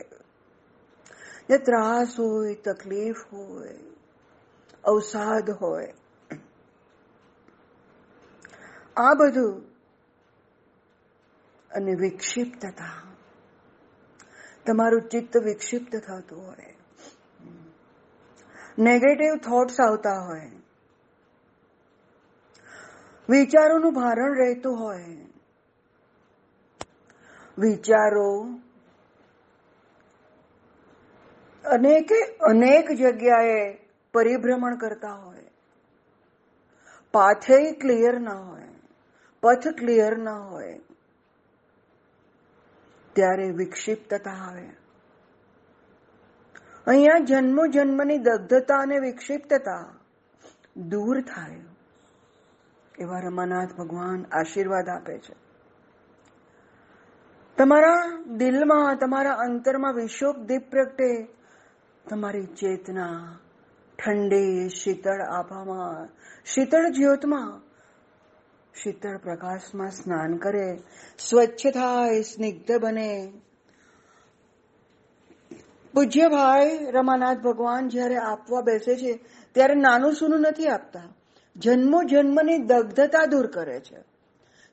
[1.49, 3.77] જે ત્રાસ હોય તકલીફ હોય
[4.83, 5.93] અવસાદ હોય
[8.97, 9.61] આ બધું
[11.71, 13.01] અને વિક્ષિપ્તતા.
[14.65, 16.75] તમારું ચિત્ત વિક્ષિપ્ત થતું હોય.
[18.79, 20.51] નેગેટિવ થોટ્સ આવતા હોય.
[23.29, 25.25] વિચારોનું ભારણ રહેતું હોય.
[27.57, 28.59] વિચારો
[31.65, 33.77] અનેકે, અનેક જગ્યાએ
[34.13, 35.47] પરિભ્રમણ કરતા હોય.
[37.11, 38.74] પાથે ક્લિયર ના હોય.
[39.45, 40.79] પથ ક્લિયર ના હોય,
[43.13, 44.65] ત્યારે વિક્ષિપ્તતા આવે.
[46.87, 49.77] અહીંયા જન્મો જન્મની દગ્ધતા અને વિક્ષિપ્તતા
[50.89, 51.61] દૂર થાય,
[52.99, 55.35] એવા રમાનાથ ભગવાન આશીર્વાદ આપે છે.
[57.57, 57.93] તમારા
[58.37, 61.27] દિલમાં, તમારા અંતરમાં વિશોક દીપ પ્રગટે,
[62.09, 63.37] તમારી ચેતના
[63.99, 66.09] ઠંડી શીતળ આભામાં,
[66.45, 67.64] શીતળ જ્યોતમાં
[68.83, 70.77] શીતળ પ્રકાશમાં સ્નાન કરે
[71.19, 73.33] સ્વચ્છ થાય સ્નિગ્ધ બને.
[75.93, 79.19] પૂજ્ય ભાઈ રમાનાથ ભગવાન જ્યારે આપવા બેસે છે,
[79.51, 81.01] ત્યારે નાનું સૂનું નથી આપતા.
[81.55, 84.03] જન્મો જન્મની દગ્ધતા દૂર કરે છે.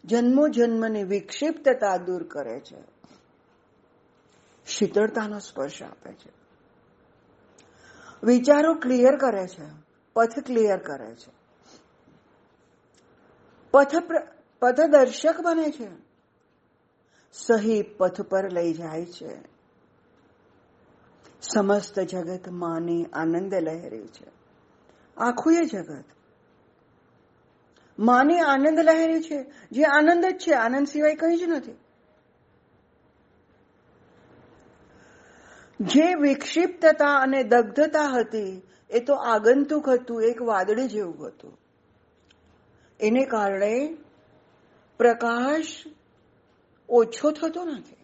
[0.05, 2.85] જન્મો જન્મની વિક્ષિપ્તતા દૂર કરે છે.
[4.67, 6.33] શીતળતાનો સ્પર્શ આપે છે.
[8.23, 9.65] વિચારો ક્લિયર કરે છે,
[10.15, 11.42] પથ ક્લિયર કરે છે.
[13.73, 13.95] પથ
[14.61, 15.89] પથદર્શક બને છે.
[17.33, 19.53] સહી પથ પર લઈ જાય છે.
[21.43, 24.27] સમસ્ત જગત માની આનંદ લહેરી છે.
[25.17, 26.05] આખું એ જગત
[27.99, 29.53] માની આનંદ લહેરી છે.
[29.73, 31.79] જે આનંદ જ છે, આનંદ સિવાય કંઈ જ નથી.
[35.81, 41.62] જે વિક્ષિપ્તતા અને દગ્ધતા હતી, એ તો આગંતુક હતું, એક વાદળી જેવું હતું.
[43.03, 43.97] એને કારણે
[44.99, 45.85] પ્રકાશ
[46.89, 47.97] ઓછો થતો નથી.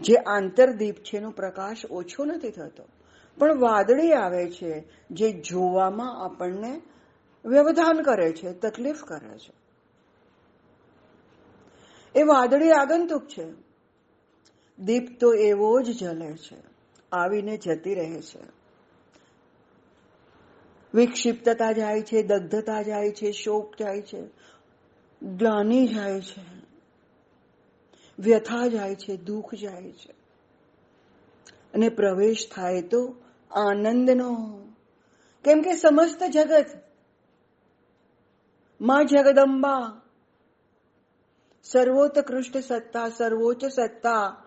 [0.00, 2.84] જે આંતરદીપ છે એનો પ્રકાશ ઓછો નથી થતો.
[3.38, 6.82] પણ વાદળી આવે છે, જે જોવામાં આપણને
[7.44, 9.52] વ્યવધાન કરે છે, તકલીફ કરે છે.
[12.20, 13.52] એ વાદળી આગંતુક છે.
[14.78, 16.56] દીપ તો એવો જ જલે છે,
[17.12, 18.61] આવીને જતી રહે છે.
[20.94, 24.26] વિક્ષિપ્તતા જાય છે, દગ્ધતા જાય છે, શોક જાય છે,
[25.22, 26.44] ગ્લાની જાય છે,
[28.18, 30.12] વ્યથા જાય છે, દુઃખ જાય છે.
[31.74, 33.14] અને પ્રવેશ થાય તો
[33.50, 34.60] આનંદનો.
[35.44, 36.66] કેમ કે સમસ્ત જગત,
[38.80, 40.00] માં જગદંબા
[41.62, 44.44] સર્વોત્કૃષ્ટ સત્તા, સર્વોચ્ચ સત્તા,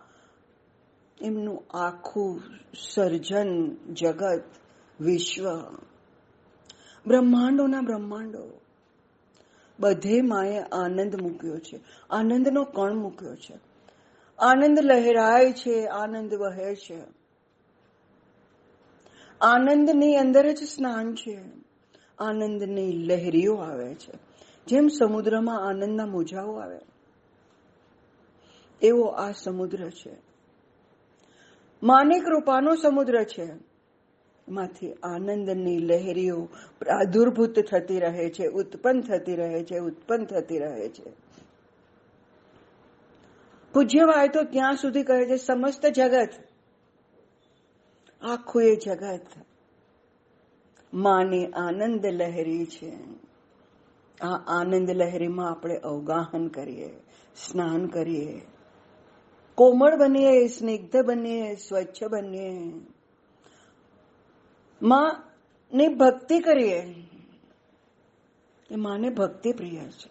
[1.21, 2.41] એમનું આખું
[2.79, 4.43] સર્જન જગત,
[5.01, 5.59] વિશ્વ.
[7.07, 8.61] બ્રહ્માંડોના બ્રહ્માંડો.
[9.79, 11.79] બધે માએ આનંદ મૂક્યો છે.
[12.09, 13.59] આનંદનો કણ મૂક્યો છે.
[14.39, 17.01] આનંદ લહેરાય છે, આનંદ વહે છે.
[19.41, 21.41] આનંદની અંદર જ સ્નાન છે.
[22.19, 24.11] આનંદની લહેરીઓ આવે છે.
[24.67, 26.79] જેમ સમુદ્રમાં આનંદના મોજાઓ આવે,
[28.81, 30.15] એવો આ સમુદ્ર છે.
[31.83, 33.64] માની કૃપાનો સમુદ્ર છે.
[34.49, 41.11] માંથી આનંદની લહેરીઓ પ્રાદુર્ભૂત થતી રહે છે, ઉત્પન્ન થતી રહે છે, ઉત્પન્ન થતી રહે છે.
[43.73, 46.29] પૂજ્યવાય તો ત્યાં સુધી કહે છે, સમસ્ત જગત,
[48.21, 49.25] આખું એ જગત
[50.93, 52.93] માની આનંદ લહેરી છે.
[54.21, 56.89] આ આનંદ લહેરીમાં આપણે અવગાહન કરીએ,
[57.35, 58.41] સ્નાન કરીએ.
[59.55, 62.71] કોમળ બનીએ, સ્નિગ્ધ બનીએ, સ્વચ્છ બનીએ.
[64.85, 65.23] માં
[65.77, 66.95] ની ભક્તિ કરીએ.
[68.71, 70.09] એ માને ભક્તિ પ્રિય છે.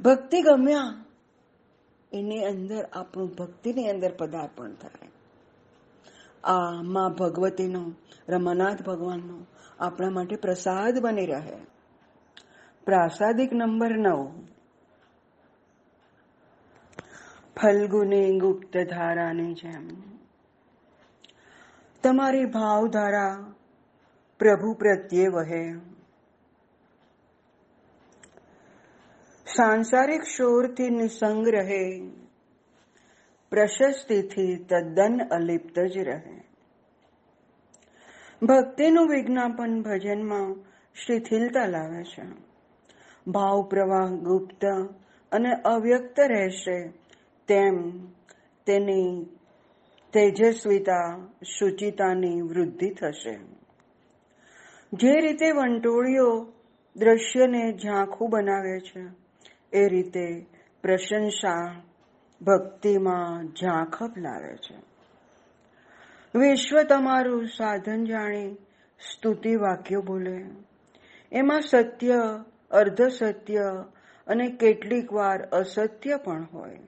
[0.00, 1.04] ભક્તિ ગમ્યા,
[2.12, 5.08] એની અંદર આપણું ભક્તિની અંદર પદાર્પણ થાય.
[6.44, 7.92] આ માં ભગવતીનો,
[8.28, 9.46] રમાનાથ ભગવાનનો
[9.80, 11.56] આપણા માટે પ્રસાદ બની રહે.
[12.84, 14.42] પ્રાસાદિક નંબર નવ.
[17.56, 19.88] ફલ્ગુની ગુપ્ત ધારાની જેમ.
[22.02, 23.52] તમારી ભાવધારા
[24.38, 25.72] પ્રભુ પ્રત્યે વહે.
[29.46, 32.10] સાંસારિક શોરથી નિસંગ રહે.
[33.50, 36.42] પ્રશસ્તિથી તદ્દન અલિપ્ત જ રહે.
[38.42, 40.54] ભક્તિનું વિજ્ઞાપન ભજનમાં
[40.94, 42.46] શિથિલતા લાવે છે.
[43.26, 44.64] ભાવ પ્રવાહ ગુપ્ત
[45.32, 46.88] અને અવ્યક્ત રહેશે
[47.46, 48.06] તેમ
[48.66, 49.24] તેની
[50.12, 53.55] તેજસ્વીતા, શુચિતાની વૃદ્ધિ થશે.
[54.92, 56.52] જે રીતે વંટોળીઓ
[56.96, 59.00] દ્રશ્યને ઝાંખું બનાવે છે,
[59.72, 60.46] એ રીતે
[60.82, 61.82] પ્રશંસા
[62.42, 64.76] ભક્તિમાં ઝાંખપ લાવે છે.
[66.38, 68.54] વિશ્વ તમારું સાધન જાણી,
[69.12, 70.44] સ્તુતિ વાક્યો બોલે.
[71.32, 73.84] એમાં સત્ય, અર્ધ સત્ય
[74.26, 76.78] અને કેટલીક વાર અસત્ય પણ હોય.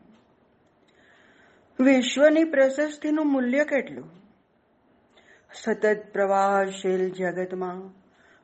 [1.80, 4.17] વિશ્વની પ્રશસ્તિનું મૂલ્ય કેટલું?
[5.52, 7.88] સતત પ્રવાહશીલ જગતમાં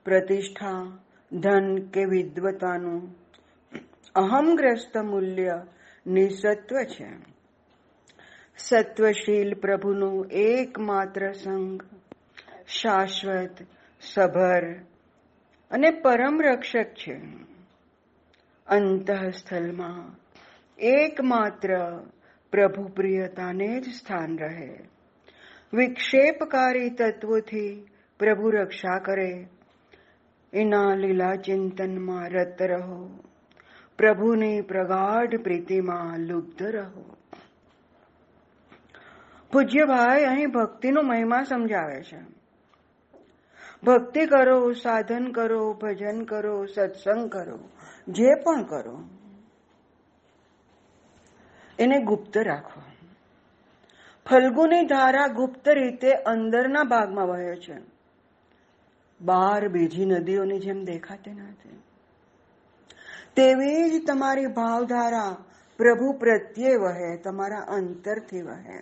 [0.05, 0.99] પ્રતિષ્ઠા,
[1.33, 3.15] ધન કે વિદ્વતાનું
[4.15, 5.63] અહમગ્રસ્ત મૂલ્ય
[6.07, 7.09] નિસત્વ છે.
[8.57, 11.83] સત્વશીલ પ્રભુનું એકમાત્ર સંગ,
[12.67, 13.57] શાશ્વત,
[14.01, 14.75] સભર
[15.71, 17.21] અને પરમ રક્ષક છે.
[18.67, 20.19] અંતઃસ્થલમાં
[20.79, 22.01] એકમાત્ર
[22.51, 24.94] પ્રભુ પ્રિયતાને જ સ્થાન રહે.
[25.75, 27.87] વિક્ષેપકારી તત્વોથી
[28.19, 29.49] પ્રભુ રક્ષા કરે.
[30.53, 33.19] એના લીલા ચિંતનમાં રત રહો.
[33.99, 37.17] પ્રભુની પ્રગાઢ પ્રીતિમાં લુપ્ત રહો.
[39.53, 42.35] પૂજ્યભાઈ અહીં ભક્તિનો મહિમા સમજાવે છે.
[43.85, 47.59] ભક્તિ કરો, સાધન કરો, ભજન કરો, સત્સંગ કરો,
[48.09, 49.01] જે પણ કરો.
[51.79, 52.84] એને ગુપ્ત રાખો.
[54.31, 57.77] ફલ્ગુની ધારા ગુપ્ત રીતે અંદરના ભાગમાં વહે છે.
[59.21, 61.81] બાર બીજી નદીઓની જેમ દેખાતી નથી
[63.37, 65.37] તેવી જ તમારી ભાવધારા
[65.77, 68.79] પ્રભુ પ્રત્યે વહે, તમારા અંતરથી વહે.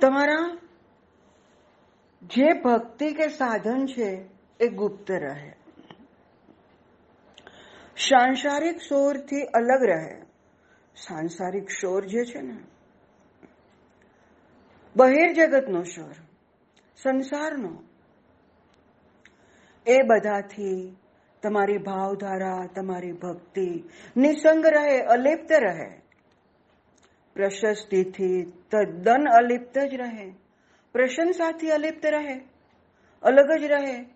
[0.00, 0.58] તમારા
[2.22, 4.28] જે ભક્તિ કે સાધન છે,
[4.60, 5.56] એ ગુપ્ત રહે.
[7.96, 10.23] સાંસારિક સોરથી અલગ રહે.
[10.96, 12.58] સાંસારિક શોર જે છે ને,
[14.96, 16.12] બહેર જગતનો શોર,
[16.96, 17.82] સંસારનો,
[19.86, 20.96] એ બધાથી
[21.42, 23.84] તમારી ભાવધારા, તમારી ભક્તિ
[24.16, 26.00] નિસંગ રહે, અલિપ્ત રહે.
[27.34, 30.34] પ્રશસ્તિથી તદ્દન અલિપ્ત જ રહે.
[30.92, 32.40] પ્રશંસાથી અલિપ્ત રહે.
[33.22, 34.13] અલગ જ રહે.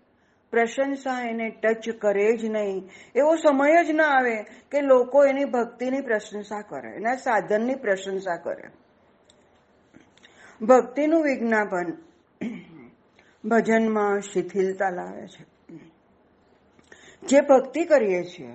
[0.51, 2.89] પ્રશંસા એને ટચ કરે જ નહીં.
[3.15, 8.67] એવો સમય જ ના આવે કે લોકો એની ભક્તિની પ્રશંસા કરે, એના સાધનની પ્રશંસા કરે.
[10.65, 11.87] ભક્તિનું વિજ્ઞાપન
[13.49, 15.45] ભજનમાં શિથિલતા લાવે છે.
[17.23, 18.51] જે ભક્તિ કરીએ છીએ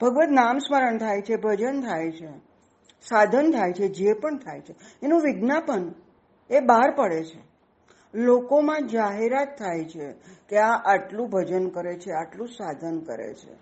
[0.00, 2.38] ભગવત નામ સ્મરણ થાય છે, ભજન થાય છે,
[3.02, 5.94] સાધન થાય છે, જે પણ થાય છે, એનું વિજ્ઞાપન
[6.50, 7.51] એ બહાર પડે છે.
[8.14, 10.12] લોકોમાં જાહેરાત થાય છે
[10.48, 13.52] કે આ આટલું ભજન કરે છે, આટલું સાધન કરે છે.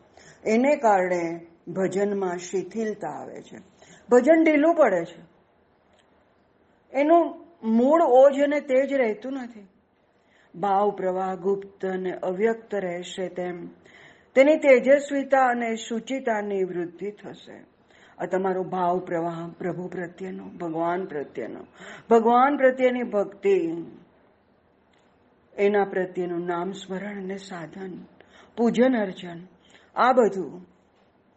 [0.51, 3.59] એને કારણે ભજનમાં શિથિલતા આવે છે.
[4.11, 5.25] ભજન ઢીલું પડે છે.
[7.01, 9.69] એનું મૂળ ઓજ અને તેજ રહેતું નથી.
[10.59, 13.67] ભાવ પ્રવાહ ગુપ્ત અને અવ્યક્ત રહેશે તેમ.
[14.35, 17.65] તેની તેજસ્વીતા અને શુચિતાની વૃદ્ધિ થશે.
[18.19, 21.61] આ તમારો ભાવ પ્રવાહ પ્રભુ પ્રત્યેનો, ભગવાન પ્રત્યેનો.
[22.11, 23.87] ભગવાન પ્રત્યેની ભક્તિ
[25.61, 27.93] એના પ્રત્યેનું નામ સ્મરણ અને સાધન,
[28.57, 29.39] પૂજન, અર્ચન,
[29.97, 30.67] આ બધું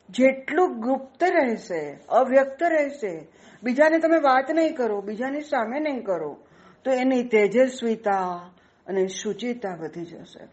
[0.09, 3.27] જેટલું ગુપ્ત રહેશે, અવ્યક્ત રહેશે,
[3.63, 6.37] બીજાને તમે વાત નહીં કરો, બીજાની સામે નહીં કરો,
[6.83, 8.51] તો એની તેજસ્વીતા
[8.87, 10.47] અને શુચિતા વધી જશે.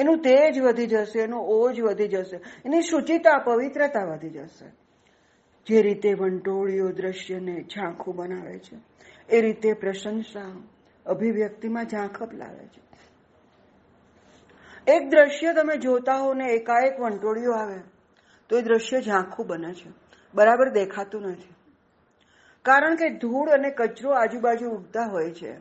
[0.00, 4.68] એનું તેજ વધી જશે, એનો ઓજ વધી જશે, એની શુચિતા, પવિત્રતા વધી જશે.
[5.66, 8.76] જે રીતે વંટોળીઓ દ્રશ્યને ઝાંખું બનાવે છે,
[9.36, 10.62] એ રીતે પ્રશંસા
[11.06, 12.85] અભિવ્યક્તિમાં ઝાંખપ લાવે છે.
[14.86, 17.80] એક દ્રશ્ય તમે જોતા હો ને એકાએક વંટોળિયું આવે,
[18.48, 19.90] તો એ દ્રશ્ય ઝાંખું બને છે.
[20.34, 21.54] બરાબર દેખાતું નથી.
[22.62, 25.52] કારણ કે ધૂળ અને કચરો આજુબાજુ ઉગતા હોય છે.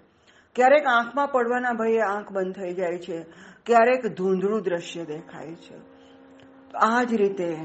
[0.55, 3.25] ક્યારેક આંખમાં પડવાના ભયે આંખ બંધ થઈ જાય છે.
[3.65, 5.95] ક્યારેક ધૂંધળું દ્રશ્ય દેખાય છે.
[6.73, 7.57] આ જ રીતે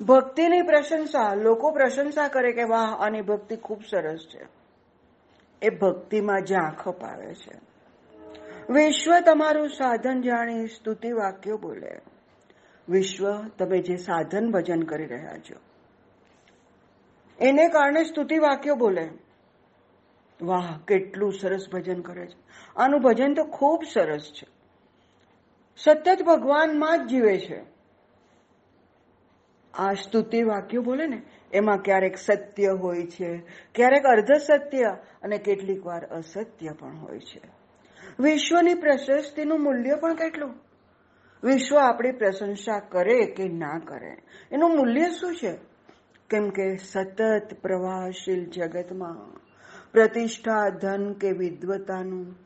[0.00, 4.46] ભક્તિની પ્રશંસા, લોકો પ્રશંસા કરે કે વાહ, આની ભક્તિ ખૂબ સરસ છે.
[5.62, 7.73] એ ભક્તિમાં ઝાંખપ આવે છે.
[8.70, 12.00] વિશ્વ તમારું સાધન જાણી, સ્તુતિ વાક્યો બોલે.
[12.88, 15.60] વિશ્વ, તમે જે સાધન ભજન કરી રહ્યા છો,
[17.38, 19.10] એને કારણે સ્તુતિ વાક્યો બોલે.
[20.42, 22.38] વાહ, કેટલું સરસ ભજન કરે છે.
[22.76, 24.46] આનું ભજન તો ખૂબ સરસ છે.
[25.76, 27.62] સતત ભગવાનમાં જ જીવે છે.
[29.74, 33.38] આ સ્તુતિ વાક્યો બોલે ને, એમાં ક્યારેક સત્ય હોય છે,
[33.74, 37.63] ક્યારેક અર્ધ સત્ય અને કેટલીક વાર અસત્ય પણ હોય છે.
[38.20, 40.54] વિશ્વની પ્રશસ્તિનું મૂલ્ય પણ કેટલું?
[41.44, 44.16] વિશ્વ આપણી પ્રશંસા કરે કે ના કરે?
[44.52, 45.54] એનું મૂલ્ય શું છે?
[46.30, 49.40] કેમ કે સતત પ્રવાહશીલ જગતમાં
[49.92, 52.36] પ્રતિષ્ઠા, ધન કે વિદ્વતાનું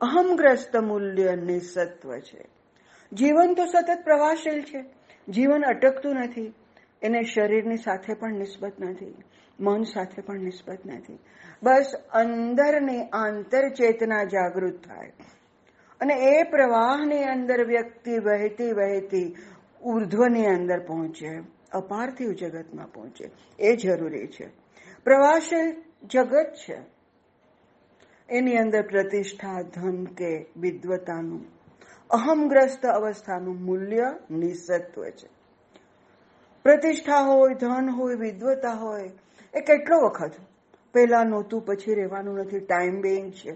[0.00, 2.44] અહમગ્રસ્ત મૂલ્ય નિસત્વ છે.
[3.12, 4.84] જીવન તો સતત પ્રવાહશીલ છે.
[5.28, 6.54] જીવન અટકતું નથી.
[7.02, 9.14] એને શરીરની સાથે પણ નિસ્બત નથી.
[9.60, 11.18] મન સાથે પણ નિસ્બત નથી.
[11.62, 15.12] બસ અંદરની આંતર ચેતના જાગૃત થાય.
[16.00, 19.36] અને એ પ્રવાહની અંદર વ્યક્તિ વહેતી વહેતી
[19.82, 21.42] ઉર્ધ્વની અંદર પહોંચે,
[21.72, 23.30] અપાર્થિવ જગતમાં પહોંચે.
[23.58, 24.48] એ જરૂરી છે.
[25.04, 26.78] પ્રવાહશીલ જગત છે.
[28.28, 31.44] એની અંદર પ્રતિષ્ઠા, ધન કે વિદ્વતાનું
[32.10, 35.28] અહમગ્રસ્ત અવસ્થાનું મૂલ્ય નિસત્વ છે.
[36.62, 39.10] પ્રતિષ્ઠા હોય, ધન હોય વિદ્વતા હોય,
[39.54, 40.30] એ કેટલો વખત
[40.92, 42.60] પહેલા નહોતું પછી રહેવાનું નથી.
[42.60, 43.52] ટાઈમ બેઇંગ છે.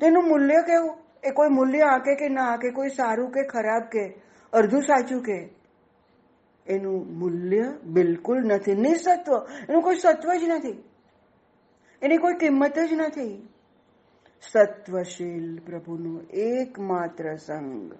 [0.00, 0.98] તેનું મૂલ્ય કેવું?
[1.24, 4.14] એ કોઈ મૂલ્ય આંકે કે ના આંકે, કોઈ સારું કે ખરાબ કે,
[4.52, 5.48] અડધું સાચું કે?
[6.66, 8.74] એનું મૂલ્ય બિલકુલ નથી.
[8.74, 9.32] નિસત્વ.
[9.68, 10.84] એનું કોઈ સત્વ જ નથી.
[12.02, 13.48] એની કોઈ કિંમત જ નથી.
[14.52, 17.92] સત્વશીલ પ્રભુનો એકમાત્ર સંગ,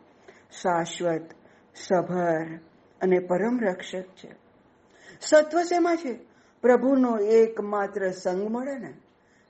[0.52, 1.28] શાશ્વત,
[1.74, 2.56] સભર
[3.00, 4.30] અને પરમ રક્ષક છે.
[5.20, 6.31] સત્વ શેમાં છે?
[6.62, 8.94] પ્રભુનો એકમાત્ર સંગ મળે ને?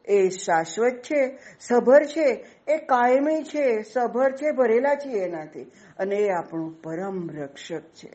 [0.05, 5.63] એ શાશ્વત છે, સભર છે, એ કાયમી છે, સભર છે, ભરેલા છીએ એનાથી.
[5.99, 8.13] અને એ આપણું પરમ રક્ષક છે.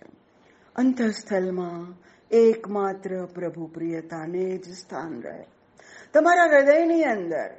[0.75, 5.45] અંતઃસ્થલમાં એકમાત્ર પ્રભુ પ્રિયતાને જ સ્થાન રહે.
[6.13, 7.49] તમારા હૃદયની અંદર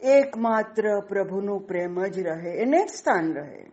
[0.00, 3.66] એકમાત્ર પ્રભુનું પ્રેમ જ રહે, એને જ સ્થાન રહે.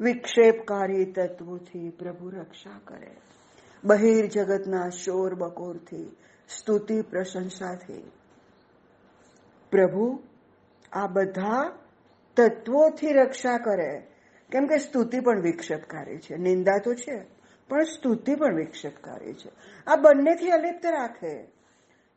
[0.00, 3.16] વિક્ષેપકારી તત્વોથી પ્રભુ રક્ષા કરે.
[3.84, 6.16] બહિર જગતના શોર બકોરથી
[6.58, 8.10] સ્તુતિ પ્રશંસાથી
[9.70, 10.20] પ્રભુ,
[10.92, 11.72] આ બધા
[12.36, 14.06] તત્વોથી રક્ષા કરે.
[14.52, 16.36] કેમ કે સ્તુતિ પણ વિક્ષેપકારી છે.
[16.36, 17.24] નિંદા તો છે,
[17.68, 19.50] પણ સ્તુતિ પણ વિક્ષેપકારી છે.
[19.86, 21.48] આ બંનેથી અલિપ્ત રાખે.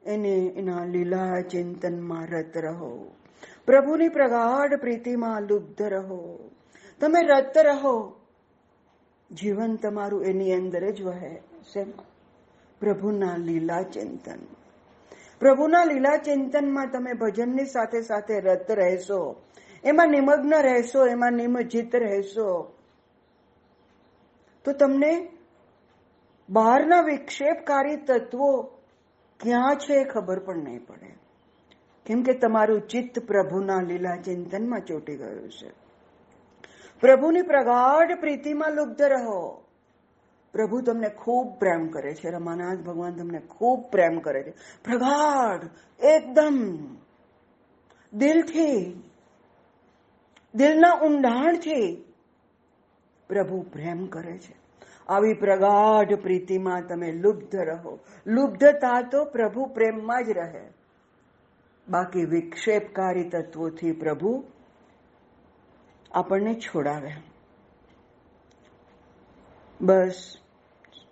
[0.06, 3.16] એને એના લીલા ચિંતનમાં રત રહો.
[3.66, 6.50] પ્રભુની પ્રગાઢ પ્રીતિમાં લુબ્ધ રહો.
[7.00, 8.23] તમે રત રહો.
[9.34, 11.42] જીવન તમારું એની અંદર જ વહે
[11.74, 12.06] શેમાં
[12.80, 14.40] પ્રભુના લીલા ચિંતન.
[15.40, 19.42] પ્રભુના લીલા ચિંતનમાં તમે ભજનની સાથે સાથે રત રહેશો.
[19.84, 22.74] એમાં નિમગ્ન રહેશો, એમાં નિમજિત રહેશો.
[24.64, 25.30] તો તમને
[26.50, 28.62] બહારના વિક્ષેપકારી તત્વો
[29.40, 31.16] ક્યાં છે એ ખબર પણ નહીં પડે.
[32.06, 35.83] કેમ કે તમારું ચિત્ત પ્રભુના લીલા ચિંતનમાં ચોટી ગયું છે.
[37.04, 39.64] પ્રભુની પ્રગાઢ પ્રીતિમાં લુબ્ધ રહો.
[40.54, 42.30] પ્રભુ તમને ખૂબ પ્રેમ કરે છે.
[42.30, 44.50] રમાનાથ ભગવાન તમને ખૂબ પ્રેમ કરે છે.
[44.84, 45.70] પ્રગાઢ,
[46.04, 46.78] એકદમ.
[48.14, 49.04] દિલથી,
[50.56, 52.06] દિલના ઊંડાણથી
[53.28, 54.56] પ્રભુ પ્રેમ કરે છે.
[55.08, 58.00] આવી પ્રગાઢ પ્રીતિમાં તમે લુબ્ધ રહો.
[58.28, 60.70] લુબ્ધતા તો પ્રભુ પ્રેમમાં જ રહે.
[61.90, 64.44] બાકી વિક્ષેપકારી તત્વોથી પ્રભુ
[66.14, 67.12] આપણને છોડાવે.
[69.82, 70.38] બસ,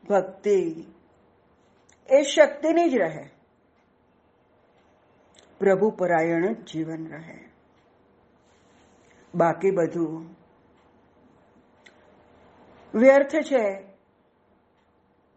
[0.10, 0.86] ભક્તિ,
[2.10, 3.30] એ શક્તિની જ રહે.
[5.60, 7.50] પ્રભુ પરાયણ જ જીવન રહે.
[9.36, 10.38] બાકી બધું
[12.94, 13.92] વ્યર્થ છે.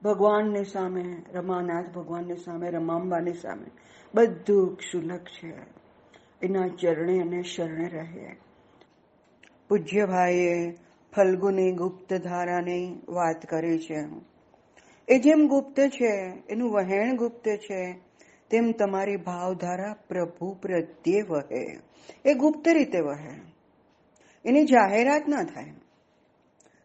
[0.03, 3.67] ભગવાનની સામે, રમાનાથ ભગવાનની સામે, રમાંબાની સામે
[4.15, 5.55] બધું ક્ષુલક છે.
[6.43, 8.37] એના ચરણે અને શરણે રહે.
[9.75, 10.73] પૂજ્ય ભાઈએ
[11.17, 14.05] ફલ્ગુની ગુપ્ત ધારાની વાત કરી છે.
[15.09, 17.93] એ જેમ ગુપ્ત છે, એનું વહેણ ગુપ્ત છે,
[18.51, 21.79] તેમ તમારી ભાવધારા પ્રભુ પ્રત્યે વહે.
[22.25, 23.41] એ ગુપ્ત રીતે વહે.
[24.45, 25.73] એની જાહેરાત ના થાય.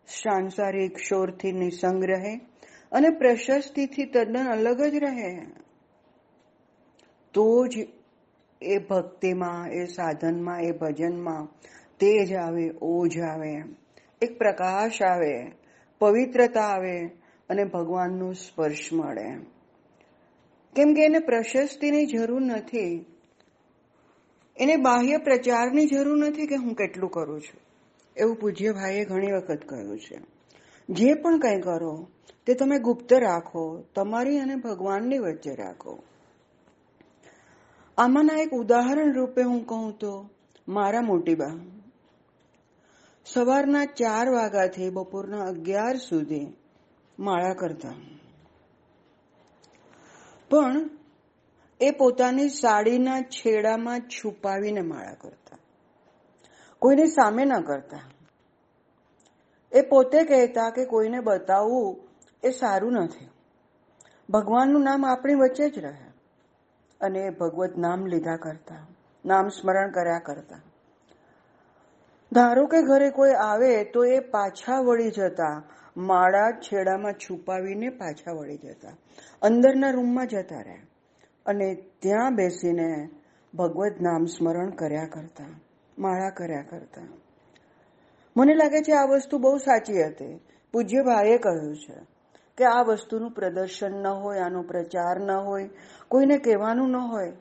[0.07, 2.35] સાંસારિક શોરથી નિસંગ રહે
[2.91, 5.45] અને પ્રશસ્તિથી તદ્દન અલગ જ રહે.
[7.33, 7.87] તો જ
[8.61, 11.47] એ ભક્તિમાં, એ સાધનમાં, એ ભજનમાં
[11.99, 13.63] તેજ આવે, ઓજ આવે.
[14.21, 15.51] એક પ્રકાશ આવે,
[15.99, 17.05] પવિત્રતા આવે
[17.49, 19.45] અને ભગવાનનો સ્પર્શ મળે.
[20.75, 23.05] કેમ કે એને પ્રશસ્તિની જરૂર નથી.
[24.57, 27.61] એને બાહ્ય પ્રચારની જરૂર નથી કે હું કેટલું કરું છું.
[28.17, 30.19] એવું પૂજ્ય ભાઈએ ઘણી વખત કહ્યું છે.
[30.89, 32.07] જે પણ કંઈ કરો,
[32.45, 36.03] તે તમે ગુપ્ત રાખો, તમારી અને ભગવાનની વચ્ચે રાખો.
[37.97, 40.29] આમાંના એક ઉદાહરણ રૂપે હું કહું તો,
[40.67, 41.78] મારા મોટી બા.
[43.25, 46.47] સવારના ચાર વાગ્યાથી બપોરના અગિયાર સુધી
[47.19, 47.89] માળા કરતા.
[50.49, 50.89] પણ
[51.81, 55.57] એ પોતાની સાડીના છેડામાં છુપાવીને માળા કરતા.
[56.79, 57.99] કોઈને સામે ન કરતા.
[59.71, 61.97] એ પોતે કહેતા કે કોઈને બતાવવું
[62.43, 63.29] એ સારું નથી.
[64.29, 66.11] ભગવાનનું નામ આપણી વચ્ચે જ રહે.
[67.01, 68.87] અને ભગવત નામ લીધા કરતા.
[69.25, 70.61] નામ સ્મરણ કર્યા કરતા.
[72.33, 75.63] ધારો કે ઘરે કોઈ આવે તો એ પાછા વળી જતા.
[75.97, 78.89] માળા છેડામાં છુપાવીને પાછા વળી જતા.
[79.41, 80.77] અંદરના રૂમમાં જતા રહ્યા.
[81.45, 83.09] અને ત્યાં બેસીને
[83.55, 85.45] ભગવત નામ સ્મરણ કર્યા કરતા.
[85.99, 87.01] માળા કર્યા કરતા.
[88.37, 90.39] મને લાગે છે આ વસ્તુ બહુ સાચી હતી.
[90.73, 91.95] પૂજ્ય ભાઈએ કહ્યું છે
[92.57, 95.69] કે આ વસ્તુનું પ્રદર્શન ન હોય, આનો પ્રચાર ન હોય,
[96.07, 97.33] કોઈને કહેવાનું ન હોય.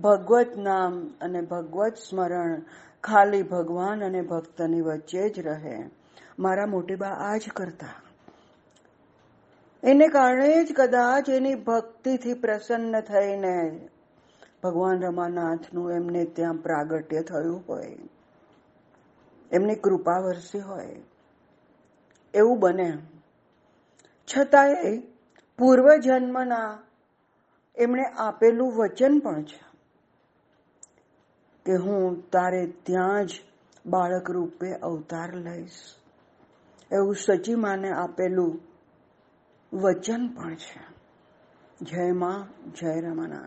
[0.00, 2.62] ભગવત નામ અને ભગવત સ્મરણ
[3.04, 5.84] ખાલી ભગવાન અને ભક્તની વચ્ચે જ રહે.
[6.38, 7.86] મારા મોટીબા આ જ કરતા.
[9.82, 13.88] એને કારણે જ કદાચ એની ભક્તિથી પ્રસન્ન થઈને
[14.62, 17.98] ભગવાન રમાનાથનું એમને ત્યાં પ્રાગટ્ય થયું હોય.
[19.52, 20.96] એમની કૃપા વરસી હોય.
[22.34, 22.98] એવું બને.
[24.24, 24.74] છતાંય
[25.58, 26.78] પૂર્વજન્મના
[27.76, 29.71] એમણે આપેલું વચન પણ છે.
[31.66, 33.30] કે હું તારે ત્યાં જ
[33.86, 35.70] બાળક રૂપે અવતાર લઈશ.
[36.92, 38.60] એવું સચી માને આપેલું
[39.72, 40.92] વચન પણ છે.
[41.84, 43.40] જય માં, જય રમાના